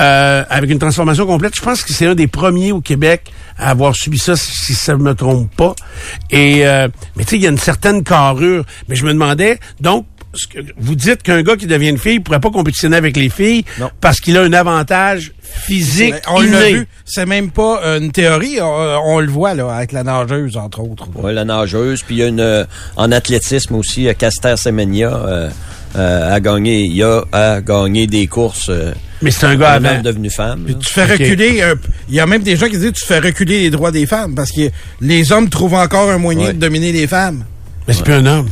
[0.00, 1.54] Euh, avec une transformation complète.
[1.54, 4.74] Je pense que c'est un des premiers au Québec à avoir subi ça, si, si
[4.74, 5.74] ça ne me trompe pas.
[6.30, 8.64] Et euh, mais tu sais, il y a une certaine carrure.
[8.88, 10.06] Mais je me demandais, donc,
[10.78, 13.90] vous dites qu'un gars qui devient une fille pourrait pas compétitionner avec les filles Non.
[14.00, 16.86] parce qu'il a un avantage physique On l'a vu.
[17.04, 18.60] C'est même pas euh, une théorie.
[18.60, 18.66] On,
[19.04, 21.08] on le voit là avec la nageuse, entre autres.
[21.16, 22.02] Ouais, la nageuse.
[22.04, 22.64] Puis il y a une euh,
[22.96, 25.50] en athlétisme aussi, euh, Caster Semenya euh,
[25.96, 26.82] euh, a gagné.
[26.84, 28.70] Il a, a gagné des courses.
[29.22, 29.96] Mais c'est un gars un avant.
[29.96, 30.66] homme devenu femme.
[30.80, 31.62] Tu fais reculer.
[32.08, 34.06] Il y a même des gens qui disent que tu fais reculer les droits des
[34.06, 36.52] femmes parce que les hommes trouvent encore un moyen Ouais.
[36.54, 37.44] de dominer les femmes.
[37.86, 38.48] Mais c'est plus un homme.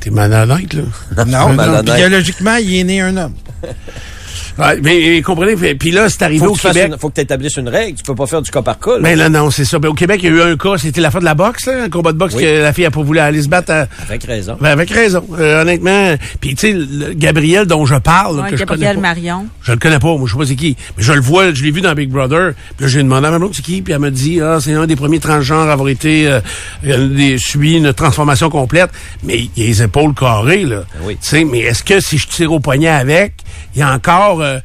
[0.00, 0.82] T'es malhonnête, là.
[1.24, 1.54] Non, non.
[1.54, 1.94] malhonnête.
[1.96, 3.34] Biologiquement, il est né un homme.
[4.58, 6.92] Ouais, mais mais comprenez, puis là, c'est arrivé Faut au que, tu fasses Québec.
[6.92, 7.96] une- faut que tu établisses une règle.
[7.96, 8.92] Tu peux pas faire du cas par cas.
[8.92, 8.98] là.
[9.00, 9.78] Mais là, non, c'est ça.
[9.78, 11.66] Ben, au Québec, il y a eu un cas, c'était la fin de la boxe,
[11.66, 12.42] là, un combat de boxe Oui.
[12.42, 13.72] que la fille a pas voulu aller se battre.
[13.72, 14.56] à- Avec raison.
[14.60, 15.24] Ben, avec raison.
[15.38, 16.14] Euh, honnêtement.
[16.40, 19.00] Puis, tu sais, le- Gabriel dont je parle, Ouais, que je connais Gabrielle pas.
[19.02, 19.46] Marion.
[19.62, 20.76] Je le connais pas, moi, je sais pas c'est qui.
[20.96, 22.52] Mais je le vois, je l'ai vu dans Big Brother.
[22.76, 24.74] Puis là, j'ai demandé à ma blonde c'est qui, puis elle m'a dit, ah, c'est
[24.74, 26.40] un des premiers transgenres à avoir été, euh,
[26.86, 28.90] euh, des, subi une transformation complète.
[29.22, 30.82] Mais il a les épaules carrées, là.
[30.94, 31.14] Ben oui.
[31.22, 33.34] Tu sais, mais est-ce que si je tire au poignet avec,
[33.74, 34.58] il y a encore, euh,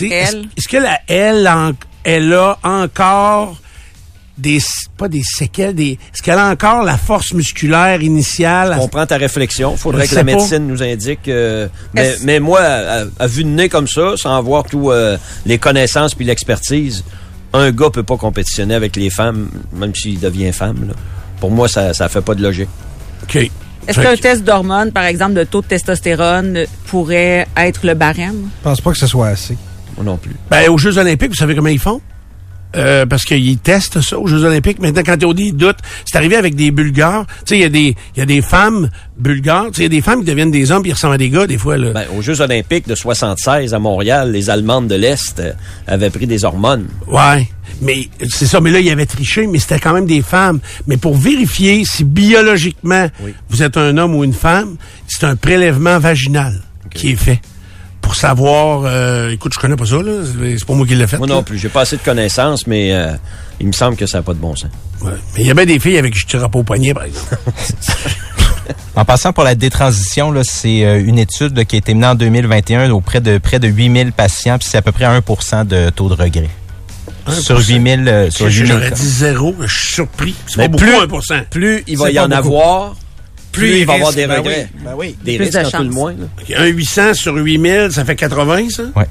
[0.00, 1.72] est-ce que la elle, en-
[2.04, 3.56] elle a encore
[4.36, 4.58] des,
[4.98, 8.70] pas des séquelles, des, est-ce qu'elle a encore la force musculaire initiale?
[8.72, 9.76] Je à- comprends ta réflexion.
[9.76, 10.32] Faudrait que la pas.
[10.32, 11.28] médecine nous indique.
[11.28, 15.16] euh, mais, moi, à, à vue de nez comme ça, sans avoir tous euh,
[15.46, 17.04] les connaissances puis l'expertise,
[17.52, 20.88] un gars peut pas compétitionner avec les femmes, même s'il devient femme.
[20.88, 20.94] là.
[21.38, 22.68] Pour moi, ça, ça fait pas de logique.
[23.22, 23.48] OK.
[23.86, 28.48] Est-ce qu'un test d'hormones, par exemple, de taux de testostérone, euh, pourrait être le barème?
[28.60, 29.56] Je pense pas que ce soit assez.
[29.96, 30.34] Moi non plus.
[30.50, 32.00] Ben, aux Jeux Olympiques, vous savez comment ils font?
[32.76, 34.78] Euh, parce qu'ils testent ça aux Jeux Olympiques.
[34.80, 37.26] Maintenant, quand on dit ils doutent, c'est arrivé avec des Bulgares.
[37.26, 39.66] Tu sais, il y a des, il y a des femmes bulgares.
[39.66, 41.18] Tu sais, il y a des femmes qui deviennent des hommes puis ils ressemblent à
[41.18, 41.92] des gars, des fois, là.
[41.92, 45.52] Ben, aux Jeux olympiques de 76 à Montréal, les Allemandes de l'Est euh,
[45.86, 46.86] avaient pris des hormones.
[47.06, 47.48] Ouais.
[47.80, 48.60] Mais, c'est ça.
[48.60, 50.60] Mais là, il y avait triché, mais c'était quand même des femmes.
[50.86, 53.34] Mais pour vérifier si biologiquement Oui.
[53.50, 56.60] vous êtes un homme ou une femme, c'est un prélèvement vaginal
[56.92, 57.40] qui est fait.
[58.04, 60.12] Pour savoir, euh, écoute, je connais pas ça, là.
[60.56, 61.18] C'est pas moi qui l'ai fait.
[61.18, 61.34] Moi là.
[61.34, 61.58] non plus.
[61.58, 63.12] J'ai pas assez de connaissances, mais euh,
[63.60, 64.70] il me semble que ça n'a pas de bon sens.
[65.00, 65.12] Ouais.
[65.34, 67.04] Mais il y a bien des filles avec qui je tire pas au poignet, par
[67.04, 67.36] exemple.
[68.96, 72.06] En passant pour la détransition, là, c'est euh, une étude là, qui a été menée
[72.06, 75.90] en 2021 auprès de près de 8000 patients, puis c'est à peu près 1% de
[75.90, 76.48] taux de regret.
[77.28, 77.40] 1%.
[77.42, 80.34] Sur 8000 euh, sur 8000 J'aurais dit zéro, je suis surpris.
[80.46, 81.44] C'est pas beaucoup, plus- 1%.
[81.50, 82.38] Plus il va y en beaucoup.
[82.38, 82.96] avoir,
[83.54, 84.68] plus, il va avoir des ben regrets.
[84.74, 85.16] oui, ben oui.
[85.24, 86.12] Des Plus risques de en tout le moins.
[86.12, 86.56] là.
[86.60, 88.82] Un 800 sur 8000, ça fait 80, ça?
[88.96, 89.06] Ouais.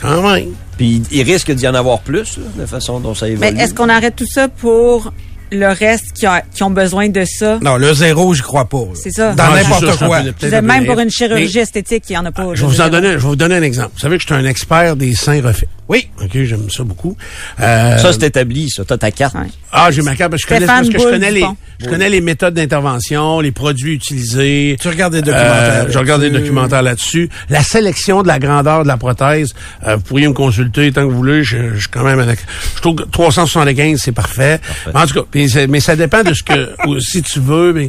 [0.00, 0.50] Quand même.
[0.76, 3.52] Puis il risque d'y en avoir plus, là, de la façon dont ça évolue.
[3.52, 5.12] Mais est-ce qu'on arrête tout ça pour
[5.52, 7.58] le reste qui, a- qui ont besoin de ça?
[7.60, 8.78] Non, le zéro, j'y crois pas.
[8.78, 8.92] là.
[8.94, 9.34] C'est ça.
[9.34, 10.22] Dans n'importe quoi.
[10.62, 12.46] même pour une chirurgie Mais esthétique, il n'y en a pas.
[12.54, 13.90] Je vais vous en donner, je vais vous donner un exemple.
[13.94, 15.68] Vous savez que je suis un expert des seins refaits.
[15.90, 16.08] Oui.
[16.22, 17.16] OK, j'aime ça beaucoup.
[17.60, 18.84] Euh, Ça, c'est établi, ça.
[18.84, 19.34] T'as ta carte.
[19.34, 19.48] Ouais.
[19.72, 21.44] Ah, j'ai ma carte parce que je connais, parce que je connais les,
[21.80, 24.76] je connais les méthodes d'intervention, les produits utilisés.
[24.80, 25.84] Tu regardes des documentaires.
[25.86, 26.42] Euh, je regarde des là-dessus.
[26.42, 27.28] documentaires là-dessus.
[27.48, 29.52] La sélection de la grandeur de la prothèse,
[29.84, 31.42] euh, vous pourriez me consulter tant que vous voulez.
[31.42, 32.38] Je, je suis quand même avec,
[32.76, 34.60] je trouve que 375 c'est parfait.
[34.94, 37.72] Mais en tout cas, c'est- mais ça dépend de ce que ou si tu veux.
[37.72, 37.88] Mais,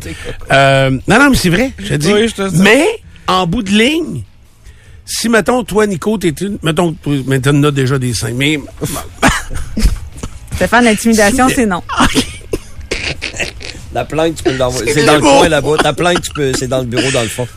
[0.51, 1.71] euh, non, non, mais c'est vrai.
[1.77, 2.11] Je te dis.
[2.13, 2.61] Oui, je te dis.
[2.63, 2.83] mais
[3.27, 4.23] en bout de ligne,
[5.11, 6.95] si mettons toi Nico, t'es une, mettons,
[7.27, 8.59] mais t'en as déjà des seins, mais
[10.55, 11.81] Stéphane, l'intimidation, c'est non.
[13.93, 14.93] La plainte, tu peux l'envoyer.
[14.93, 15.77] C'est dans le coin là-bas.
[15.83, 17.47] Ta plainte, tu peux, c'est dans le bureau dans le fond.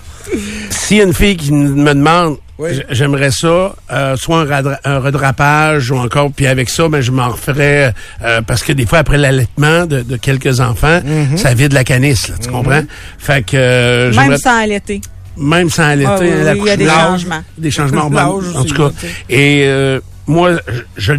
[0.70, 2.70] s'il y a une fille qui me demande, Oui.
[2.90, 7.12] j'aimerais ça, euh, soit un, radra- un redrapage ou encore, puis avec ça, ben, je
[7.12, 7.92] m'en referais,
[8.22, 11.36] euh, parce que des fois, après l'allaitement de, de quelques enfants, Mhm.
[11.36, 12.82] ça vide la canisse, là, tu comprends?
[13.18, 15.02] Fait que, euh, Même sans allaiter.
[15.36, 17.42] Même sans allaiter, Ah oui, oui, la il y a des couche- changements.
[17.58, 18.82] Des changements hormonaux, en tout cas.
[18.84, 18.90] là.
[19.28, 21.18] Et euh, moi, je, je le